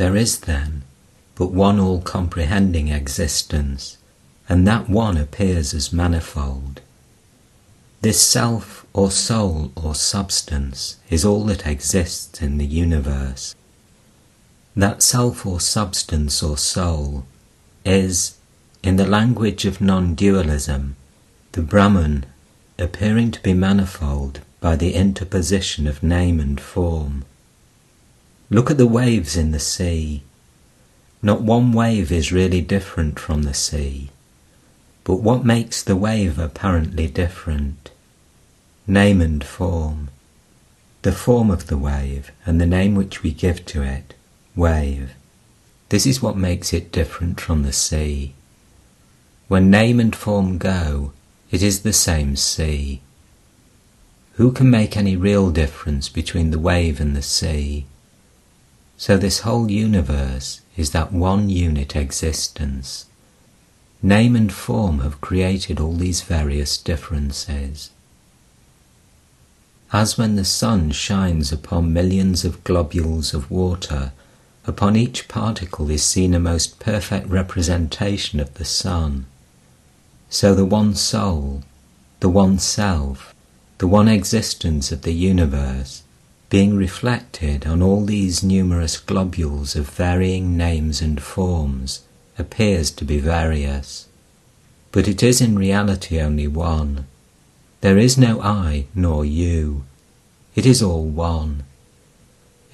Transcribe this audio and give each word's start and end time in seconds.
There 0.00 0.16
is 0.16 0.40
then 0.40 0.84
but 1.34 1.52
one 1.52 1.78
all 1.78 2.00
comprehending 2.00 2.88
existence, 2.88 3.98
and 4.48 4.66
that 4.66 4.88
one 4.88 5.18
appears 5.18 5.74
as 5.74 5.92
manifold. 5.92 6.80
This 8.00 8.18
self 8.18 8.86
or 8.94 9.10
soul 9.10 9.72
or 9.76 9.94
substance 9.94 10.96
is 11.10 11.22
all 11.22 11.44
that 11.44 11.66
exists 11.66 12.40
in 12.40 12.56
the 12.56 12.64
universe. 12.64 13.54
That 14.74 15.02
self 15.02 15.44
or 15.44 15.60
substance 15.60 16.42
or 16.42 16.56
soul 16.56 17.26
is, 17.84 18.38
in 18.82 18.96
the 18.96 19.06
language 19.06 19.66
of 19.66 19.82
non 19.82 20.14
dualism, 20.14 20.96
the 21.52 21.60
Brahman 21.60 22.24
appearing 22.78 23.32
to 23.32 23.42
be 23.42 23.52
manifold 23.52 24.40
by 24.60 24.76
the 24.76 24.94
interposition 24.94 25.86
of 25.86 26.02
name 26.02 26.40
and 26.40 26.58
form. 26.58 27.26
Look 28.52 28.68
at 28.68 28.78
the 28.78 28.86
waves 28.86 29.36
in 29.36 29.52
the 29.52 29.60
sea. 29.60 30.24
Not 31.22 31.40
one 31.40 31.72
wave 31.72 32.10
is 32.10 32.32
really 32.32 32.60
different 32.60 33.20
from 33.20 33.44
the 33.44 33.54
sea. 33.54 34.10
But 35.04 35.22
what 35.22 35.44
makes 35.44 35.82
the 35.82 35.94
wave 35.94 36.36
apparently 36.36 37.06
different? 37.06 37.92
Name 38.88 39.20
and 39.20 39.44
form. 39.44 40.08
The 41.02 41.12
form 41.12 41.48
of 41.48 41.68
the 41.68 41.78
wave 41.78 42.32
and 42.44 42.60
the 42.60 42.66
name 42.66 42.96
which 42.96 43.22
we 43.22 43.30
give 43.30 43.64
to 43.66 43.82
it, 43.82 44.14
wave. 44.56 45.12
This 45.90 46.04
is 46.04 46.20
what 46.20 46.36
makes 46.36 46.72
it 46.72 46.90
different 46.90 47.40
from 47.40 47.62
the 47.62 47.72
sea. 47.72 48.34
When 49.46 49.70
name 49.70 50.00
and 50.00 50.14
form 50.14 50.58
go, 50.58 51.12
it 51.52 51.62
is 51.62 51.82
the 51.82 51.92
same 51.92 52.34
sea. 52.34 53.00
Who 54.34 54.50
can 54.50 54.70
make 54.70 54.96
any 54.96 55.16
real 55.16 55.50
difference 55.50 56.08
between 56.08 56.50
the 56.50 56.58
wave 56.58 57.00
and 57.00 57.16
the 57.16 57.22
sea? 57.22 57.86
So 59.00 59.16
this 59.16 59.40
whole 59.40 59.70
universe 59.70 60.60
is 60.76 60.90
that 60.90 61.10
one 61.10 61.48
unit 61.48 61.96
existence. 61.96 63.06
Name 64.02 64.36
and 64.36 64.52
form 64.52 65.00
have 65.00 65.22
created 65.22 65.80
all 65.80 65.94
these 65.94 66.20
various 66.20 66.76
differences. 66.76 67.92
As 69.90 70.18
when 70.18 70.36
the 70.36 70.44
sun 70.44 70.90
shines 70.90 71.50
upon 71.50 71.94
millions 71.94 72.44
of 72.44 72.62
globules 72.62 73.32
of 73.32 73.50
water, 73.50 74.12
upon 74.66 74.96
each 74.96 75.28
particle 75.28 75.90
is 75.90 76.04
seen 76.04 76.34
a 76.34 76.38
most 76.38 76.78
perfect 76.78 77.26
representation 77.26 78.38
of 78.38 78.52
the 78.52 78.66
sun. 78.66 79.24
So 80.28 80.54
the 80.54 80.66
one 80.66 80.94
soul, 80.94 81.62
the 82.20 82.28
one 82.28 82.58
self, 82.58 83.34
the 83.78 83.88
one 83.88 84.08
existence 84.08 84.92
of 84.92 85.00
the 85.00 85.14
universe, 85.14 86.02
being 86.50 86.76
reflected 86.76 87.64
on 87.64 87.80
all 87.80 88.04
these 88.04 88.42
numerous 88.42 88.98
globules 88.98 89.76
of 89.76 89.88
varying 89.88 90.56
names 90.56 91.00
and 91.00 91.22
forms, 91.22 92.02
appears 92.36 92.90
to 92.90 93.04
be 93.04 93.20
various. 93.20 94.08
But 94.90 95.06
it 95.06 95.22
is 95.22 95.40
in 95.40 95.56
reality 95.56 96.20
only 96.20 96.48
one. 96.48 97.06
There 97.82 97.96
is 97.96 98.18
no 98.18 98.42
I 98.42 98.86
nor 98.96 99.24
you. 99.24 99.84
It 100.56 100.66
is 100.66 100.82
all 100.82 101.04
one. 101.04 101.62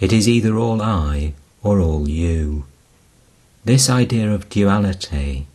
It 0.01 0.11
is 0.11 0.27
either 0.27 0.57
all 0.57 0.81
I 0.81 1.35
or 1.63 1.79
all 1.79 2.09
you. 2.09 2.65
This 3.67 3.91
idea 3.91 4.33
of 4.33 4.49
duality, 4.49 5.49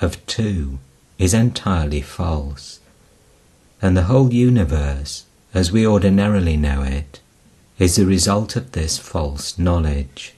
of 0.00 0.24
two, 0.26 0.78
is 1.18 1.34
entirely 1.34 2.02
false, 2.02 2.78
and 3.82 3.96
the 3.96 4.04
whole 4.04 4.32
universe, 4.32 5.24
as 5.52 5.72
we 5.72 5.86
ordinarily 5.86 6.56
know 6.56 6.82
it, 6.82 7.20
is 7.78 7.96
the 7.96 8.06
result 8.06 8.56
of 8.56 8.72
this 8.72 8.98
false 8.98 9.58
knowledge. 9.58 10.34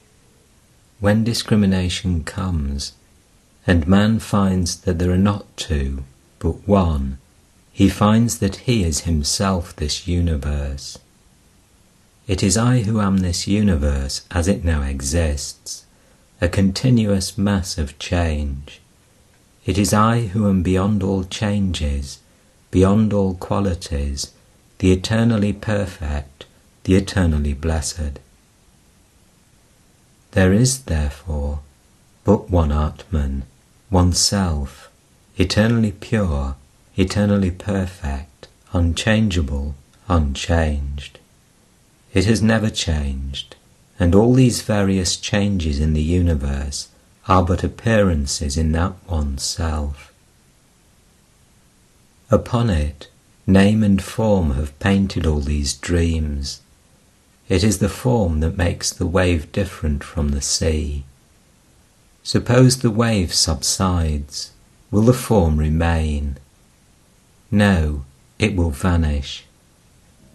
When 1.01 1.25
discrimination 1.25 2.25
comes, 2.25 2.93
and 3.67 3.87
man 3.87 4.19
finds 4.19 4.77
that 4.83 4.99
there 4.99 5.11
are 5.11 5.19
not 5.19 5.45
two, 5.57 6.05
but 6.39 6.67
one, 6.67 7.19
he 7.73 7.89
finds 7.89 8.39
that 8.39 8.57
he 8.57 8.85
is 8.85 9.01
himself 9.01 9.77
this 9.77 10.09
universe. 10.09 10.99
It 12.27 12.43
is 12.43 12.57
I 12.57 12.81
who 12.81 13.01
am 13.01 13.19
this 13.19 13.47
universe 13.47 14.25
as 14.31 14.49
it 14.49 14.65
now 14.65 14.83
exists, 14.83 15.85
a 16.41 16.49
continuous 16.49 17.39
mass 17.39 17.79
of 17.79 17.99
change. 17.99 18.81
It 19.65 19.79
is 19.79 19.93
I 19.93 20.29
who 20.29 20.49
am 20.49 20.63
beyond 20.63 21.03
all 21.03 21.25
changes, 21.25 22.19
beyond 22.71 23.13
all 23.13 23.35
qualities, 23.35 24.33
the 24.79 24.93
eternally 24.93 25.53
perfect, 25.53 26.36
the 26.87 26.95
eternally 26.95 27.53
blessed. 27.53 28.21
There 30.31 30.53
is, 30.53 30.85
therefore, 30.85 31.59
but 32.23 32.49
one 32.49 32.71
Atman, 32.71 33.43
one 33.91 34.13
Self, 34.13 34.89
eternally 35.37 35.91
pure, 35.91 36.55
eternally 36.97 37.51
perfect, 37.51 38.47
unchangeable, 38.73 39.75
unchanged. 40.09 41.19
It 42.15 42.25
has 42.27 42.41
never 42.41 42.71
changed, 42.71 43.57
and 43.99 44.15
all 44.15 44.33
these 44.33 44.63
various 44.63 45.17
changes 45.17 45.81
in 45.81 45.93
the 45.93 46.03
universe 46.03 46.89
are 47.27 47.43
but 47.43 47.65
appearances 47.65 48.57
in 48.57 48.71
that 48.73 48.93
one 49.09 49.39
self. 49.39 50.13
Upon 52.31 52.71
it, 52.71 53.09
name 53.45 53.83
and 53.83 54.01
form 54.01 54.53
have 54.53 54.79
painted 54.79 55.27
all 55.27 55.41
these 55.41 55.75
dreams. 55.75 56.61
It 57.49 57.63
is 57.63 57.79
the 57.79 57.89
form 57.89 58.41
that 58.41 58.57
makes 58.57 58.93
the 58.93 59.07
wave 59.07 59.53
different 59.53 60.03
from 60.03 60.31
the 60.31 60.41
sea. 60.41 61.05
Suppose 62.23 62.79
the 62.79 62.91
wave 62.91 63.33
subsides, 63.33 64.51
will 64.91 65.03
the 65.03 65.13
form 65.13 65.59
remain? 65.59 66.39
No, 67.51 68.05
it 68.39 68.57
will 68.57 68.71
vanish. 68.71 69.45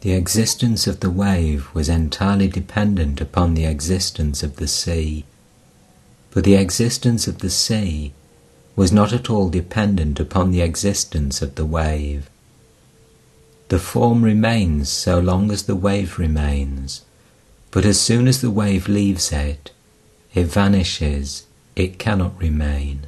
The 0.01 0.13
existence 0.13 0.87
of 0.87 1.01
the 1.01 1.11
wave 1.11 1.67
was 1.73 1.89
entirely 1.89 2.47
dependent 2.47 3.19
upon 3.19 3.53
the 3.53 3.65
existence 3.65 4.41
of 4.41 4.55
the 4.55 4.67
sea 4.67 5.25
but 6.31 6.45
the 6.45 6.55
existence 6.55 7.27
of 7.27 7.39
the 7.39 7.49
sea 7.49 8.13
was 8.75 8.91
not 8.91 9.11
at 9.11 9.29
all 9.29 9.49
dependent 9.49 10.19
upon 10.19 10.51
the 10.51 10.61
existence 10.61 11.41
of 11.41 11.55
the 11.55 11.65
wave. 11.65 12.29
The 13.71 13.79
form 13.79 14.21
remains 14.21 14.89
so 14.89 15.17
long 15.19 15.49
as 15.49 15.63
the 15.63 15.77
wave 15.77 16.19
remains, 16.19 17.05
but 17.71 17.85
as 17.85 18.01
soon 18.01 18.27
as 18.27 18.41
the 18.41 18.51
wave 18.51 18.89
leaves 18.89 19.31
it, 19.31 19.71
it 20.33 20.47
vanishes, 20.47 21.45
it 21.77 21.97
cannot 21.97 22.37
remain. 22.37 23.07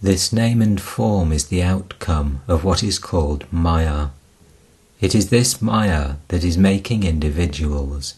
This 0.00 0.32
name 0.32 0.62
and 0.62 0.80
form 0.80 1.32
is 1.32 1.46
the 1.46 1.64
outcome 1.64 2.40
of 2.46 2.62
what 2.62 2.84
is 2.84 3.00
called 3.00 3.44
Maya. 3.50 4.10
It 5.00 5.12
is 5.12 5.30
this 5.30 5.60
Maya 5.60 6.14
that 6.28 6.44
is 6.44 6.56
making 6.56 7.02
individuals 7.02 8.14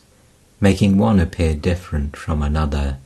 making 0.60 0.98
one 0.98 1.20
appear 1.20 1.54
different 1.54 2.16
from 2.16 2.42
another. 2.42 2.98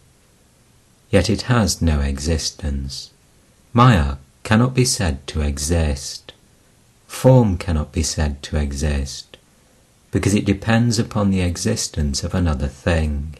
Yet 1.10 1.28
it 1.31 1.43
has 1.43 1.81
no 1.81 2.00
existence. 2.00 3.10
Maya 3.72 4.16
cannot 4.43 4.75
be 4.75 4.84
said 4.84 5.25
to 5.28 5.43
exist. 5.43 6.22
Form 7.12 7.56
cannot 7.56 7.92
be 7.92 8.02
said 8.02 8.42
to 8.42 8.56
exist, 8.56 9.36
because 10.10 10.34
it 10.34 10.44
depends 10.44 10.98
upon 10.98 11.30
the 11.30 11.40
existence 11.40 12.24
of 12.24 12.34
another 12.34 12.66
thing. 12.66 13.36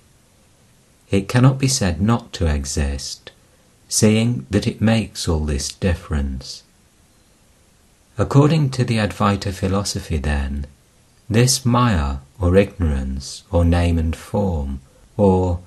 It 1.11 1.27
cannot 1.27 1.59
be 1.59 1.67
said 1.67 2.01
not 2.01 2.33
to 2.35 2.47
exist, 2.47 3.33
seeing 3.89 4.47
that 4.51 4.69
it 4.69 4.81
makes 4.81 5.27
all 5.27 5.45
this 5.45 5.73
difference. 5.73 6.63
According 8.17 8.71
to 8.71 8.85
the 8.85 8.99
Advaita 8.99 9.53
philosophy, 9.53 10.19
then, 10.19 10.67
this 11.29 11.67
Maya, 11.67 12.19
or 12.39 12.57
ignorance, 12.57 13.43
or 13.51 13.65
name 13.65 13.99
and 13.99 14.15
form, 14.15 14.81
or, 15.17 15.59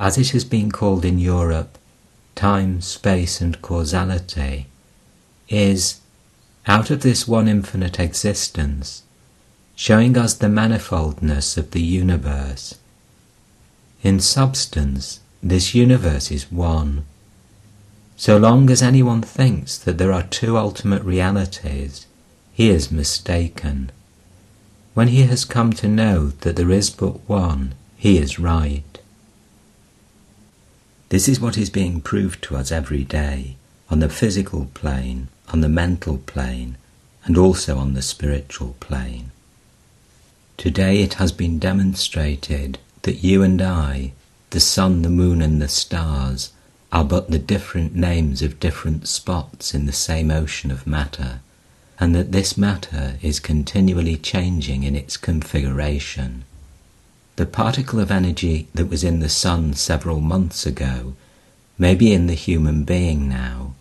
as 0.00 0.18
it 0.18 0.30
has 0.30 0.44
been 0.44 0.72
called 0.72 1.04
in 1.04 1.20
Europe, 1.20 1.78
time, 2.34 2.80
space, 2.80 3.40
and 3.40 3.62
causality, 3.62 4.66
is, 5.48 6.00
out 6.66 6.90
of 6.90 7.02
this 7.02 7.26
one 7.26 7.48
infinite 7.48 7.98
existence, 7.98 9.02
showing 9.74 10.16
us 10.16 10.34
the 10.34 10.46
manifoldness 10.46 11.56
of 11.56 11.70
the 11.70 11.80
universe. 11.80 12.74
In 14.02 14.20
substance, 14.20 15.20
this 15.42 15.74
universe 15.74 16.30
is 16.30 16.52
one. 16.52 17.04
So 18.16 18.36
long 18.36 18.68
as 18.70 18.82
anyone 18.82 19.22
thinks 19.22 19.78
that 19.78 19.96
there 19.96 20.12
are 20.12 20.22
two 20.22 20.58
ultimate 20.58 21.02
realities, 21.02 22.06
he 22.52 22.68
is 22.68 22.92
mistaken. 22.92 23.90
When 24.92 25.08
he 25.08 25.22
has 25.22 25.44
come 25.46 25.72
to 25.74 25.88
know 25.88 26.28
that 26.28 26.56
there 26.56 26.70
is 26.70 26.90
but 26.90 27.26
one, 27.28 27.74
he 27.96 28.18
is 28.18 28.38
right. 28.38 28.98
This 31.08 31.28
is 31.28 31.40
what 31.40 31.56
is 31.56 31.70
being 31.70 32.00
proved 32.00 32.42
to 32.44 32.56
us 32.56 32.70
every 32.70 33.04
day, 33.04 33.56
on 33.88 34.00
the 34.00 34.08
physical 34.08 34.68
plane, 34.74 35.28
on 35.52 35.60
the 35.60 35.68
mental 35.68 36.18
plane, 36.18 36.76
and 37.24 37.36
also 37.36 37.78
on 37.78 37.94
the 37.94 38.02
spiritual 38.02 38.74
plane. 38.80 39.30
Today 40.56 41.02
it 41.02 41.14
has 41.14 41.32
been 41.32 41.58
demonstrated 41.58 42.78
that 43.02 43.24
you 43.24 43.42
and 43.42 43.60
I, 43.62 44.12
the 44.50 44.60
sun, 44.60 45.02
the 45.02 45.08
moon, 45.08 45.40
and 45.40 45.60
the 45.60 45.68
stars 45.68 46.52
are 46.92 47.04
but 47.04 47.30
the 47.30 47.38
different 47.38 47.94
names 47.94 48.42
of 48.42 48.60
different 48.60 49.06
spots 49.06 49.74
in 49.74 49.86
the 49.86 49.92
same 49.92 50.30
ocean 50.30 50.70
of 50.70 50.86
matter, 50.86 51.40
and 51.98 52.14
that 52.14 52.32
this 52.32 52.58
matter 52.58 53.16
is 53.22 53.40
continually 53.40 54.16
changing 54.16 54.82
in 54.82 54.96
its 54.96 55.16
configuration. 55.16 56.44
The 57.36 57.46
particle 57.46 58.00
of 58.00 58.10
energy 58.10 58.68
that 58.74 58.90
was 58.90 59.04
in 59.04 59.20
the 59.20 59.28
sun 59.28 59.74
several 59.74 60.20
months 60.20 60.66
ago 60.66 61.14
may 61.78 61.94
be 61.94 62.12
in 62.12 62.26
the 62.26 62.34
human 62.34 62.84
being 62.84 63.28
now. 63.28 63.74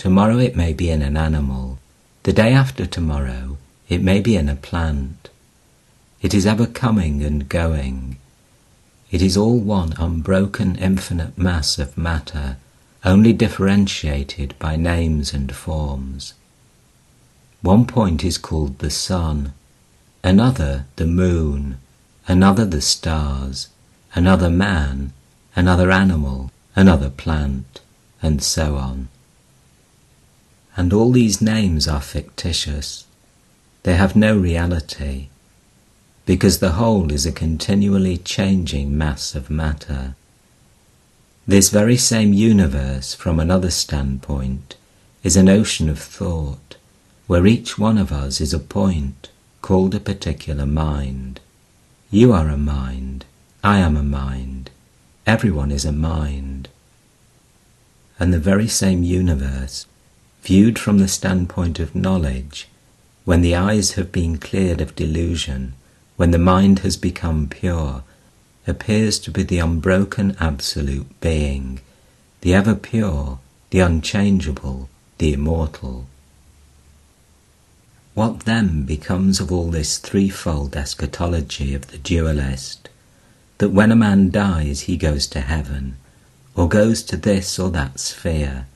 Tomorrow 0.00 0.38
it 0.38 0.56
may 0.56 0.72
be 0.72 0.88
in 0.88 1.02
an 1.02 1.18
animal. 1.18 1.78
The 2.22 2.32
day 2.32 2.54
after 2.54 2.86
tomorrow 2.86 3.58
it 3.86 4.00
may 4.00 4.22
be 4.22 4.34
in 4.34 4.48
a 4.48 4.56
plant. 4.56 5.28
It 6.22 6.32
is 6.32 6.46
ever 6.46 6.66
coming 6.66 7.22
and 7.22 7.46
going. 7.46 8.16
It 9.10 9.20
is 9.20 9.36
all 9.36 9.58
one 9.58 9.92
unbroken 9.98 10.76
infinite 10.76 11.36
mass 11.36 11.78
of 11.78 11.98
matter, 11.98 12.56
only 13.04 13.34
differentiated 13.34 14.58
by 14.58 14.74
names 14.74 15.34
and 15.34 15.54
forms. 15.54 16.32
One 17.60 17.84
point 17.84 18.24
is 18.24 18.38
called 18.38 18.78
the 18.78 18.88
sun, 18.88 19.52
another 20.24 20.86
the 20.96 21.06
moon, 21.06 21.76
another 22.26 22.64
the 22.64 22.80
stars, 22.80 23.68
another 24.14 24.48
man, 24.48 25.12
another 25.54 25.90
animal, 25.90 26.50
another 26.74 27.10
plant, 27.10 27.82
and 28.22 28.42
so 28.42 28.76
on. 28.76 29.09
And 30.80 30.94
all 30.94 31.12
these 31.12 31.42
names 31.42 31.86
are 31.86 32.00
fictitious. 32.00 33.04
They 33.82 33.96
have 33.96 34.16
no 34.16 34.34
reality, 34.34 35.28
because 36.24 36.58
the 36.58 36.72
whole 36.80 37.12
is 37.12 37.26
a 37.26 37.32
continually 37.32 38.16
changing 38.16 38.96
mass 38.96 39.34
of 39.34 39.50
matter. 39.50 40.14
This 41.46 41.68
very 41.68 41.98
same 41.98 42.32
universe, 42.32 43.12
from 43.12 43.38
another 43.38 43.70
standpoint, 43.70 44.76
is 45.22 45.36
an 45.36 45.50
ocean 45.50 45.90
of 45.90 45.98
thought, 45.98 46.76
where 47.26 47.46
each 47.46 47.78
one 47.78 47.98
of 47.98 48.10
us 48.10 48.40
is 48.40 48.54
a 48.54 48.58
point 48.58 49.28
called 49.60 49.94
a 49.94 50.00
particular 50.00 50.64
mind. 50.64 51.40
You 52.10 52.32
are 52.32 52.48
a 52.48 52.56
mind, 52.56 53.26
I 53.62 53.80
am 53.80 53.98
a 53.98 54.02
mind, 54.02 54.70
everyone 55.26 55.72
is 55.72 55.84
a 55.84 55.92
mind. 55.92 56.70
And 58.18 58.32
the 58.32 58.38
very 58.38 58.66
same 58.66 59.02
universe, 59.02 59.84
viewed 60.42 60.78
from 60.78 60.98
the 60.98 61.08
standpoint 61.08 61.78
of 61.78 61.94
knowledge, 61.94 62.68
when 63.24 63.42
the 63.42 63.54
eyes 63.54 63.92
have 63.92 64.10
been 64.10 64.38
cleared 64.38 64.80
of 64.80 64.96
delusion, 64.96 65.74
when 66.16 66.30
the 66.30 66.38
mind 66.38 66.80
has 66.80 66.96
become 66.96 67.48
pure, 67.48 68.02
appears 68.66 69.18
to 69.18 69.30
be 69.30 69.42
the 69.42 69.58
unbroken 69.58 70.36
absolute 70.40 71.20
being, 71.20 71.80
the 72.40 72.54
ever 72.54 72.74
pure, 72.74 73.38
the 73.70 73.80
unchangeable, 73.80 74.88
the 75.18 75.32
immortal. 75.32 76.06
What 78.14 78.40
then 78.40 78.82
becomes 78.84 79.40
of 79.40 79.52
all 79.52 79.70
this 79.70 79.98
threefold 79.98 80.74
eschatology 80.76 81.74
of 81.74 81.88
the 81.88 81.98
dualist, 81.98 82.88
that 83.58 83.70
when 83.70 83.92
a 83.92 83.96
man 83.96 84.30
dies 84.30 84.82
he 84.82 84.96
goes 84.96 85.26
to 85.28 85.40
heaven, 85.40 85.96
or 86.54 86.68
goes 86.68 87.02
to 87.04 87.16
this 87.16 87.58
or 87.58 87.70
that 87.70 88.00
sphere, 88.00 88.66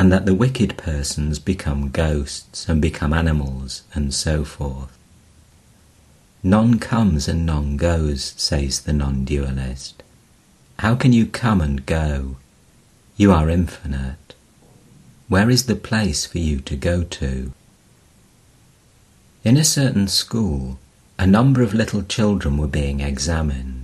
and 0.00 0.10
that 0.10 0.24
the 0.24 0.34
wicked 0.34 0.78
persons 0.78 1.38
become 1.38 1.90
ghosts 1.90 2.66
and 2.66 2.80
become 2.80 3.12
animals, 3.12 3.82
and 3.92 4.14
so 4.14 4.44
forth? 4.44 4.96
None 6.42 6.78
comes 6.78 7.28
and 7.28 7.44
none 7.44 7.76
goes, 7.76 8.32
says 8.38 8.80
the 8.80 8.94
non 8.94 9.26
dualist. 9.26 10.02
How 10.78 10.94
can 10.94 11.12
you 11.12 11.26
come 11.26 11.60
and 11.60 11.84
go? 11.84 12.36
You 13.18 13.30
are 13.30 13.50
infinite. 13.50 14.34
Where 15.28 15.50
is 15.50 15.66
the 15.66 15.76
place 15.76 16.24
for 16.24 16.38
you 16.38 16.60
to 16.60 16.76
go 16.76 17.02
to? 17.02 17.52
In 19.44 19.58
a 19.58 19.64
certain 19.64 20.08
school, 20.08 20.78
a 21.18 21.26
number 21.26 21.60
of 21.60 21.74
little 21.74 22.04
children 22.04 22.56
were 22.56 22.68
being 22.68 23.00
examined. 23.00 23.79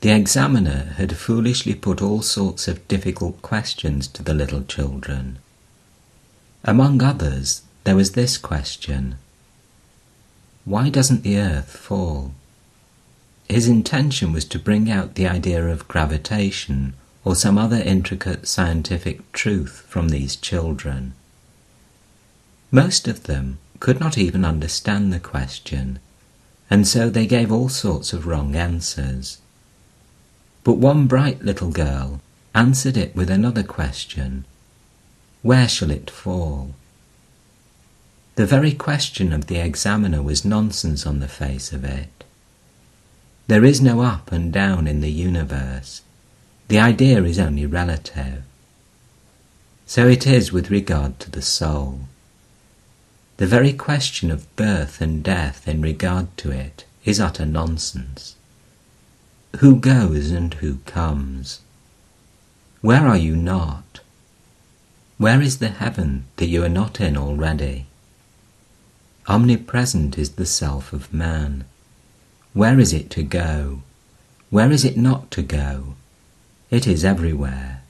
The 0.00 0.10
examiner 0.10 0.94
had 0.96 1.16
foolishly 1.16 1.74
put 1.74 2.00
all 2.00 2.22
sorts 2.22 2.68
of 2.68 2.86
difficult 2.86 3.42
questions 3.42 4.06
to 4.08 4.22
the 4.22 4.34
little 4.34 4.62
children. 4.62 5.38
Among 6.62 7.02
others, 7.02 7.62
there 7.82 7.96
was 7.96 8.12
this 8.12 8.38
question 8.38 9.16
Why 10.64 10.88
doesn't 10.88 11.24
the 11.24 11.38
earth 11.38 11.70
fall? 11.70 12.32
His 13.48 13.66
intention 13.66 14.32
was 14.32 14.44
to 14.46 14.58
bring 14.58 14.90
out 14.90 15.14
the 15.14 15.26
idea 15.26 15.66
of 15.66 15.88
gravitation 15.88 16.94
or 17.24 17.34
some 17.34 17.58
other 17.58 17.78
intricate 17.78 18.46
scientific 18.46 19.32
truth 19.32 19.84
from 19.88 20.10
these 20.10 20.36
children. 20.36 21.14
Most 22.70 23.08
of 23.08 23.24
them 23.24 23.58
could 23.80 23.98
not 23.98 24.16
even 24.16 24.44
understand 24.44 25.12
the 25.12 25.18
question, 25.20 25.98
and 26.70 26.86
so 26.86 27.10
they 27.10 27.26
gave 27.26 27.50
all 27.50 27.68
sorts 27.68 28.12
of 28.12 28.26
wrong 28.26 28.54
answers. 28.54 29.38
But 30.68 30.76
one 30.76 31.06
bright 31.06 31.42
little 31.42 31.70
girl 31.70 32.20
answered 32.54 32.98
it 32.98 33.16
with 33.16 33.30
another 33.30 33.62
question 33.62 34.44
Where 35.40 35.66
shall 35.66 35.90
it 35.90 36.10
fall? 36.10 36.74
The 38.34 38.44
very 38.44 38.72
question 38.72 39.32
of 39.32 39.46
the 39.46 39.56
examiner 39.56 40.20
was 40.20 40.44
nonsense 40.44 41.06
on 41.06 41.20
the 41.20 41.26
face 41.26 41.72
of 41.72 41.84
it. 41.84 42.22
There 43.46 43.64
is 43.64 43.80
no 43.80 44.02
up 44.02 44.30
and 44.30 44.52
down 44.52 44.86
in 44.86 45.00
the 45.00 45.10
universe. 45.10 46.02
The 46.68 46.80
idea 46.80 47.22
is 47.22 47.38
only 47.38 47.64
relative. 47.64 48.42
So 49.86 50.06
it 50.06 50.26
is 50.26 50.52
with 50.52 50.70
regard 50.70 51.18
to 51.20 51.30
the 51.30 51.40
soul. 51.40 52.00
The 53.38 53.46
very 53.46 53.72
question 53.72 54.30
of 54.30 54.54
birth 54.54 55.00
and 55.00 55.24
death 55.24 55.66
in 55.66 55.80
regard 55.80 56.36
to 56.36 56.50
it 56.50 56.84
is 57.06 57.20
utter 57.20 57.46
nonsense. 57.46 58.34
Who 59.58 59.74
goes 59.74 60.30
and 60.30 60.54
who 60.54 60.76
comes? 60.86 61.62
Where 62.80 63.08
are 63.08 63.16
you 63.16 63.34
not? 63.34 63.98
Where 65.16 65.42
is 65.42 65.58
the 65.58 65.70
heaven 65.70 66.26
that 66.36 66.46
you 66.46 66.62
are 66.62 66.68
not 66.68 67.00
in 67.00 67.16
already? 67.16 67.86
Omnipresent 69.26 70.16
is 70.16 70.30
the 70.30 70.46
self 70.46 70.92
of 70.92 71.12
man. 71.12 71.64
Where 72.52 72.78
is 72.78 72.92
it 72.92 73.10
to 73.10 73.24
go? 73.24 73.82
Where 74.48 74.70
is 74.70 74.84
it 74.84 74.96
not 74.96 75.32
to 75.32 75.42
go? 75.42 75.96
It 76.70 76.86
is 76.86 77.04
everywhere. 77.04 77.82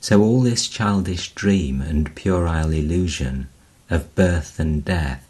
So 0.00 0.22
all 0.22 0.42
this 0.42 0.68
childish 0.68 1.32
dream 1.34 1.82
and 1.82 2.14
puerile 2.14 2.70
illusion 2.70 3.48
of 3.90 4.14
birth 4.14 4.60
and 4.60 4.84
death, 4.84 5.26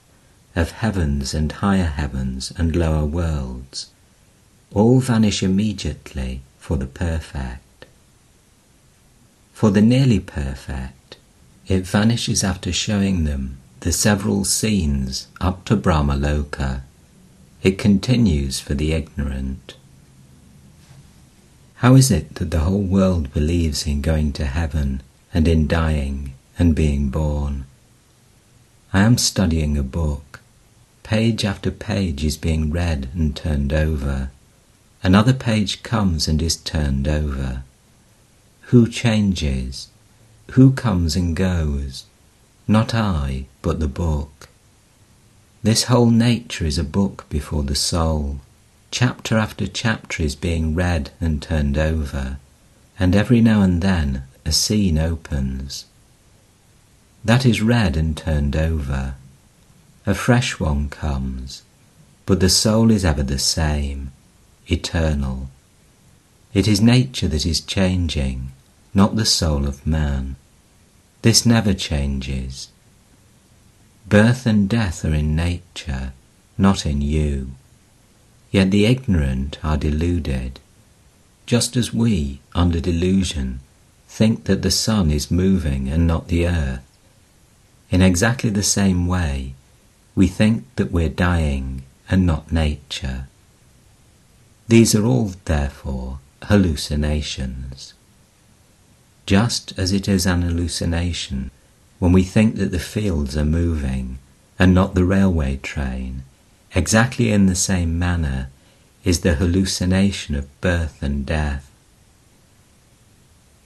of 0.55 0.73
heavens 0.73 1.33
and 1.33 1.51
higher 1.51 1.85
heavens 1.89 2.53
and 2.59 2.77
lower 2.77 3.07
worlds, 3.07 3.87
all 4.73 5.01
vanish 5.01 5.43
immediately 5.43 6.41
for 6.59 6.77
the 6.77 6.87
perfect. 6.87 7.87
For 9.53 9.71
the 9.71 9.83
nearly 9.83 10.21
perfect, 10.21 11.17
it 11.67 11.87
vanishes 11.87 12.45
after 12.45 12.73
showing 12.73 13.25
them 13.25 13.59
the 13.81 13.93
several 13.93 14.45
scenes 14.45 15.29
up 15.41 15.65
to 15.67 15.77
Brahmaloka. 15.77 16.83
It 17.63 17.79
continues 17.79 18.61
for 18.61 18.75
the 18.75 18.93
ignorant. 18.93 19.75
How 21.77 21.95
is 21.95 22.11
it 22.11 22.35
that 22.37 22.51
the 22.51 22.61
whole 22.61 22.83
world 22.83 23.33
believes 23.33 23.87
in 23.87 24.03
going 24.03 24.33
to 24.35 24.45
heaven 24.47 25.03
and 25.33 25.49
in 25.49 25.67
dying 25.67 26.35
and 26.59 26.75
being 26.75 27.09
born? 27.09 27.65
I 28.93 29.01
am 29.01 29.19
studying 29.19 29.79
a 29.79 29.83
book. 29.83 30.41
Page 31.03 31.45
after 31.45 31.71
page 31.71 32.25
is 32.25 32.37
being 32.37 32.71
read 32.71 33.09
and 33.15 33.35
turned 33.35 33.73
over. 33.73 34.31
Another 35.03 35.33
page 35.33 35.83
comes 35.83 36.29
and 36.29 36.43
is 36.43 36.57
turned 36.57 37.09
over. 37.09 37.63
Who 38.71 38.89
changes? 38.89 39.89
Who 40.53 40.73
comes 40.73 41.17
and 41.17 41.35
goes? 41.35 42.05
Not 42.69 42.95
I, 42.95 43.47
but 43.63 43.81
the 43.81 43.89
book. 43.89 44.49
This 45.63 45.85
whole 45.85 46.11
nature 46.11 46.67
is 46.67 46.79
a 46.79 46.85
book 46.85 47.27
before 47.29 47.63
the 47.63 47.75
soul. 47.75 48.41
Chapter 48.91 49.39
after 49.39 49.67
chapter 49.67 50.23
is 50.23 50.35
being 50.35 50.75
read 50.75 51.11
and 51.21 51.41
turned 51.41 51.79
over, 51.79 52.39
and 52.99 53.15
every 53.15 53.41
now 53.41 53.63
and 53.63 53.81
then 53.83 54.25
a 54.45 54.53
scene 54.53 54.99
opens. 54.99 55.87
That 57.25 57.47
is 57.47 57.63
read 57.63 57.97
and 57.97 58.17
turned 58.17 58.57
over. 58.57 59.15
A 60.07 60.15
fresh 60.15 60.59
one 60.59 60.89
comes, 60.89 61.63
but 62.27 62.41
the 62.41 62.49
soul 62.49 62.91
is 62.91 63.05
ever 63.05 63.23
the 63.23 63.39
same, 63.39 64.13
eternal. 64.67 65.49
It 66.53 66.67
is 66.67 66.81
nature 66.81 67.29
that 67.29 67.47
is 67.47 67.61
changing, 67.61 68.53
not 68.93 69.17
the 69.17 69.27
soul 69.27 69.67
of 69.67 69.87
man. 69.87 70.37
This 71.23 71.47
never 71.47 71.75
changes. 71.75 72.69
Birth 74.09 74.47
and 74.47 74.69
death 74.69 75.05
are 75.05 75.15
in 75.15 75.37
nature, 75.37 76.13
not 76.59 76.85
in 76.85 77.01
you. 77.01 77.53
Yet 78.51 78.71
the 78.71 78.87
ignorant 78.87 79.59
are 79.63 79.77
deluded. 79.77 80.59
just 81.51 81.77
as 81.77 81.93
we, 81.93 82.39
under 82.55 82.79
delusion, 82.81 83.59
think 84.07 84.45
that 84.45 84.63
the 84.63 84.71
sun 84.71 85.11
is 85.11 85.33
moving 85.33 85.89
and 85.89 86.07
not 86.07 86.29
the 86.29 86.47
earth, 86.47 86.87
in 87.91 88.01
exactly 88.01 88.51
the 88.51 88.63
same 88.63 89.09
way, 89.09 89.55
we 90.15 90.29
think 90.29 90.65
that 90.77 90.93
we're 90.93 91.09
dying 91.09 91.83
and 92.09 92.25
not 92.25 92.53
nature. 92.53 93.27
These 94.71 94.95
are 94.95 95.05
all, 95.05 95.33
therefore, 95.47 96.21
hallucinations. 96.45 97.93
Just 99.27 99.77
as 99.77 99.91
it 99.91 100.07
is 100.07 100.27
an 100.27 100.43
hallucination 100.43 101.51
when 101.99 102.13
we 102.13 102.23
think 102.23 102.55
that 102.55 102.71
the 102.71 102.79
fields 102.79 103.37
are 103.37 103.45
moving 103.45 104.21
and 104.61 104.73
not 104.73 104.95
the 104.95 105.05
railway 105.05 105.57
train, 105.57 106.23
exactly 106.73 107.33
in 107.33 107.47
the 107.47 107.57
same 107.57 107.99
manner 107.99 108.49
is 109.03 109.23
the 109.23 109.35
hallucination 109.35 110.37
of 110.37 110.61
birth 110.61 111.03
and 111.03 111.27
death. 111.27 111.69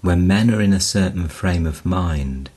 When 0.01 0.27
men 0.27 0.51
are 0.55 0.63
in 0.63 0.73
a 0.73 0.81
certain 0.81 1.29
frame 1.29 1.67
of 1.67 1.85
mind, 1.85 2.49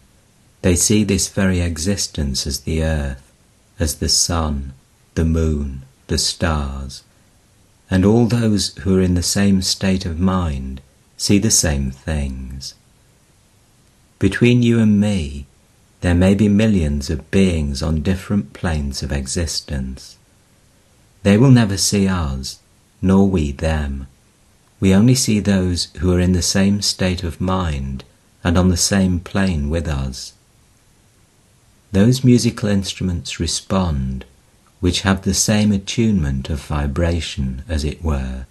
they 0.61 0.77
see 0.77 1.03
this 1.03 1.27
very 1.27 1.59
existence 1.59 2.47
as 2.47 2.61
the 2.61 2.81
earth, 2.81 3.29
as 3.77 3.95
the 3.95 4.07
sun, 4.07 4.71
the 5.15 5.25
moon, 5.25 5.81
the 6.07 6.17
stars, 6.17 7.03
and 7.89 8.05
all 8.05 8.25
those 8.25 8.75
who 8.79 8.97
are 8.97 9.01
in 9.01 9.13
the 9.13 9.23
same 9.23 9.61
state 9.61 10.05
of 10.05 10.19
mind 10.19 10.81
see 11.15 11.39
the 11.39 11.51
same 11.51 11.89
things. 11.91 12.75
Between 14.19 14.61
you 14.61 14.79
and 14.79 14.99
me, 14.99 15.45
there 16.01 16.15
may 16.15 16.35
be 16.35 16.49
millions 16.49 17.09
of 17.09 17.29
beings 17.31 17.81
on 17.81 18.01
different 18.01 18.53
planes 18.53 19.01
of 19.01 19.11
existence. 19.11 20.17
They 21.23 21.37
will 21.37 21.51
never 21.51 21.77
see 21.77 22.07
us, 22.07 22.59
nor 23.01 23.27
we 23.27 23.51
them. 23.51 24.07
We 24.79 24.93
only 24.93 25.15
see 25.15 25.39
those 25.39 25.85
who 25.97 26.13
are 26.13 26.19
in 26.19 26.33
the 26.33 26.41
same 26.41 26.81
state 26.81 27.23
of 27.23 27.41
mind 27.41 28.03
and 28.43 28.57
on 28.57 28.69
the 28.69 28.77
same 28.77 29.19
plane 29.19 29.69
with 29.69 29.87
us. 29.87 30.33
Those 31.91 32.23
musical 32.23 32.69
instruments 32.69 33.39
respond 33.39 34.25
which 34.79 35.01
have 35.01 35.23
the 35.23 35.33
same 35.33 35.71
attunement 35.71 36.49
of 36.49 36.59
vibration, 36.59 37.63
as 37.67 37.83
it 37.83 38.03
were. 38.03 38.45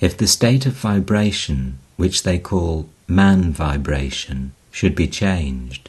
If 0.00 0.16
the 0.16 0.26
state 0.26 0.66
of 0.66 0.74
vibration, 0.74 1.78
which 1.96 2.24
they 2.24 2.38
call 2.38 2.88
man 3.08 3.52
vibration, 3.52 4.52
should 4.70 4.94
be 4.94 5.08
changed, 5.08 5.88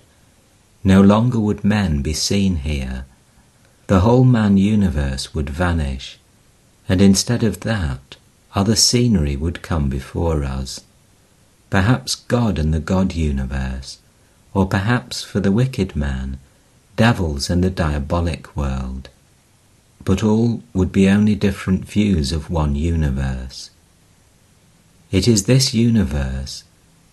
no 0.84 1.02
longer 1.02 1.40
would 1.40 1.64
men 1.64 2.02
be 2.02 2.14
seen 2.14 2.58
here. 2.58 3.06
The 3.88 4.02
whole 4.02 4.24
man 4.24 4.58
universe 4.58 5.34
would 5.34 5.50
vanish, 5.50 6.18
and 6.88 7.02
instead 7.02 7.44
of 7.44 7.62
that, 7.62 8.16
other 8.54 8.76
scenery 8.76 9.36
would 9.36 9.62
come 9.62 9.90
before 9.90 10.44
us. 10.44 10.80
Perhaps 11.70 12.16
God 12.16 12.58
and 12.58 12.74
the 12.74 12.80
God 12.80 13.14
universe, 13.14 13.98
or 14.54 14.66
perhaps 14.66 15.24
for 15.24 15.42
the 15.42 15.52
wicked 15.52 15.96
man, 15.96 16.40
devils 16.96 17.50
and 17.50 17.62
the 17.62 17.70
diabolic 17.70 18.56
world 18.56 19.10
but 20.06 20.24
all 20.24 20.62
would 20.74 20.92
be 20.92 21.10
only 21.10 21.36
different 21.36 21.84
views 21.84 22.32
of 22.32 22.50
one 22.50 22.76
universe. 22.76 23.72
It 25.12 25.28
is 25.28 25.44
this 25.44 25.74
universe 25.74 26.64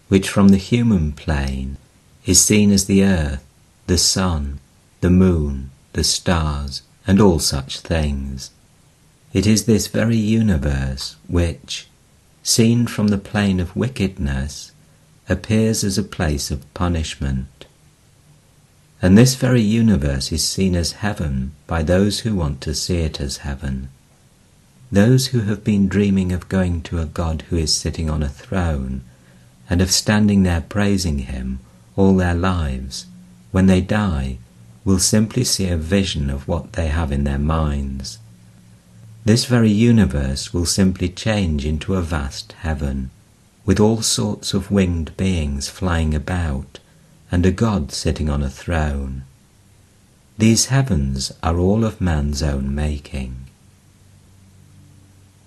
which 0.09 0.29
from 0.29 0.49
the 0.49 0.59
human 0.59 1.13
plane 1.13 1.79
is 2.27 2.45
seen 2.45 2.71
as 2.71 2.85
the 2.85 3.03
earth, 3.03 3.45
the 3.87 3.99
sun, 3.99 4.61
the 5.01 5.11
moon, 5.11 5.71
the 5.95 6.05
stars, 6.05 6.83
and 7.07 7.21
all 7.21 7.39
such 7.39 7.81
things. 7.81 8.51
It 9.33 9.47
is 9.47 9.65
this 9.65 9.87
very 9.87 10.17
universe 10.17 11.17
which, 11.29 11.89
seen 12.43 12.87
from 12.87 13.09
the 13.09 13.19
plane 13.19 13.59
of 13.59 13.75
wickedness, 13.75 14.73
appears 15.29 15.83
as 15.83 15.97
a 15.97 16.03
place 16.03 16.51
of 16.51 16.73
punishment. 16.75 17.47
And 19.05 19.19
this 19.19 19.35
very 19.35 19.61
universe 19.61 20.31
is 20.31 20.47
seen 20.47 20.77
as 20.77 20.93
heaven 20.93 21.57
by 21.67 21.83
those 21.83 22.21
who 22.21 22.37
want 22.37 22.61
to 22.61 22.73
see 22.73 22.99
it 22.99 23.21
as 23.21 23.39
heaven. 23.39 23.89
Those 24.93 25.29
who 25.29 25.41
have 25.41 25.65
been 25.65 25.89
dreaming 25.89 26.31
of 26.31 26.49
going 26.49 26.83
to 26.83 27.01
a 27.01 27.07
God 27.07 27.43
who 27.49 27.57
is 27.57 27.75
sitting 27.75 28.09
on 28.09 28.23
a 28.23 28.29
throne 28.29 29.03
and 29.69 29.83
of 29.83 29.91
standing 29.91 30.45
there 30.45 30.61
praising 30.61 31.19
him 31.21 31.59
all 31.97 32.15
their 32.15 32.35
lives, 32.35 33.07
when 33.51 33.67
they 33.67 33.81
die, 33.81 34.39
will 34.85 35.01
simply 35.01 35.43
see 35.43 35.69
a 35.69 35.77
vision 35.77 36.31
of 36.31 36.47
what 36.47 36.75
they 36.75 36.87
have 36.87 37.11
in 37.11 37.25
their 37.25 37.39
minds. 37.39 38.19
This 39.25 39.47
very 39.47 39.71
universe 39.71 40.53
will 40.53 40.67
simply 40.67 41.09
change 41.09 41.67
into 41.67 41.97
a 41.97 42.03
vast 42.03 42.53
heaven, 42.61 43.11
with 43.65 43.81
all 43.81 44.03
sorts 44.03 44.55
of 44.55 44.71
winged 44.71 45.17
beings 45.17 45.69
flying 45.69 46.15
about 46.15 46.79
and 47.33 47.47
a 47.47 47.51
God 47.51 47.91
sitting 47.91 48.29
on 48.29 48.43
a 48.43 48.51
throne. 48.51 49.25
These 50.37 50.67
heavens 50.67 51.33
are 51.43 51.59
all 51.59 51.83
of 51.85 52.01
man's 52.01 52.43
own 52.43 52.75
making. 52.75 53.47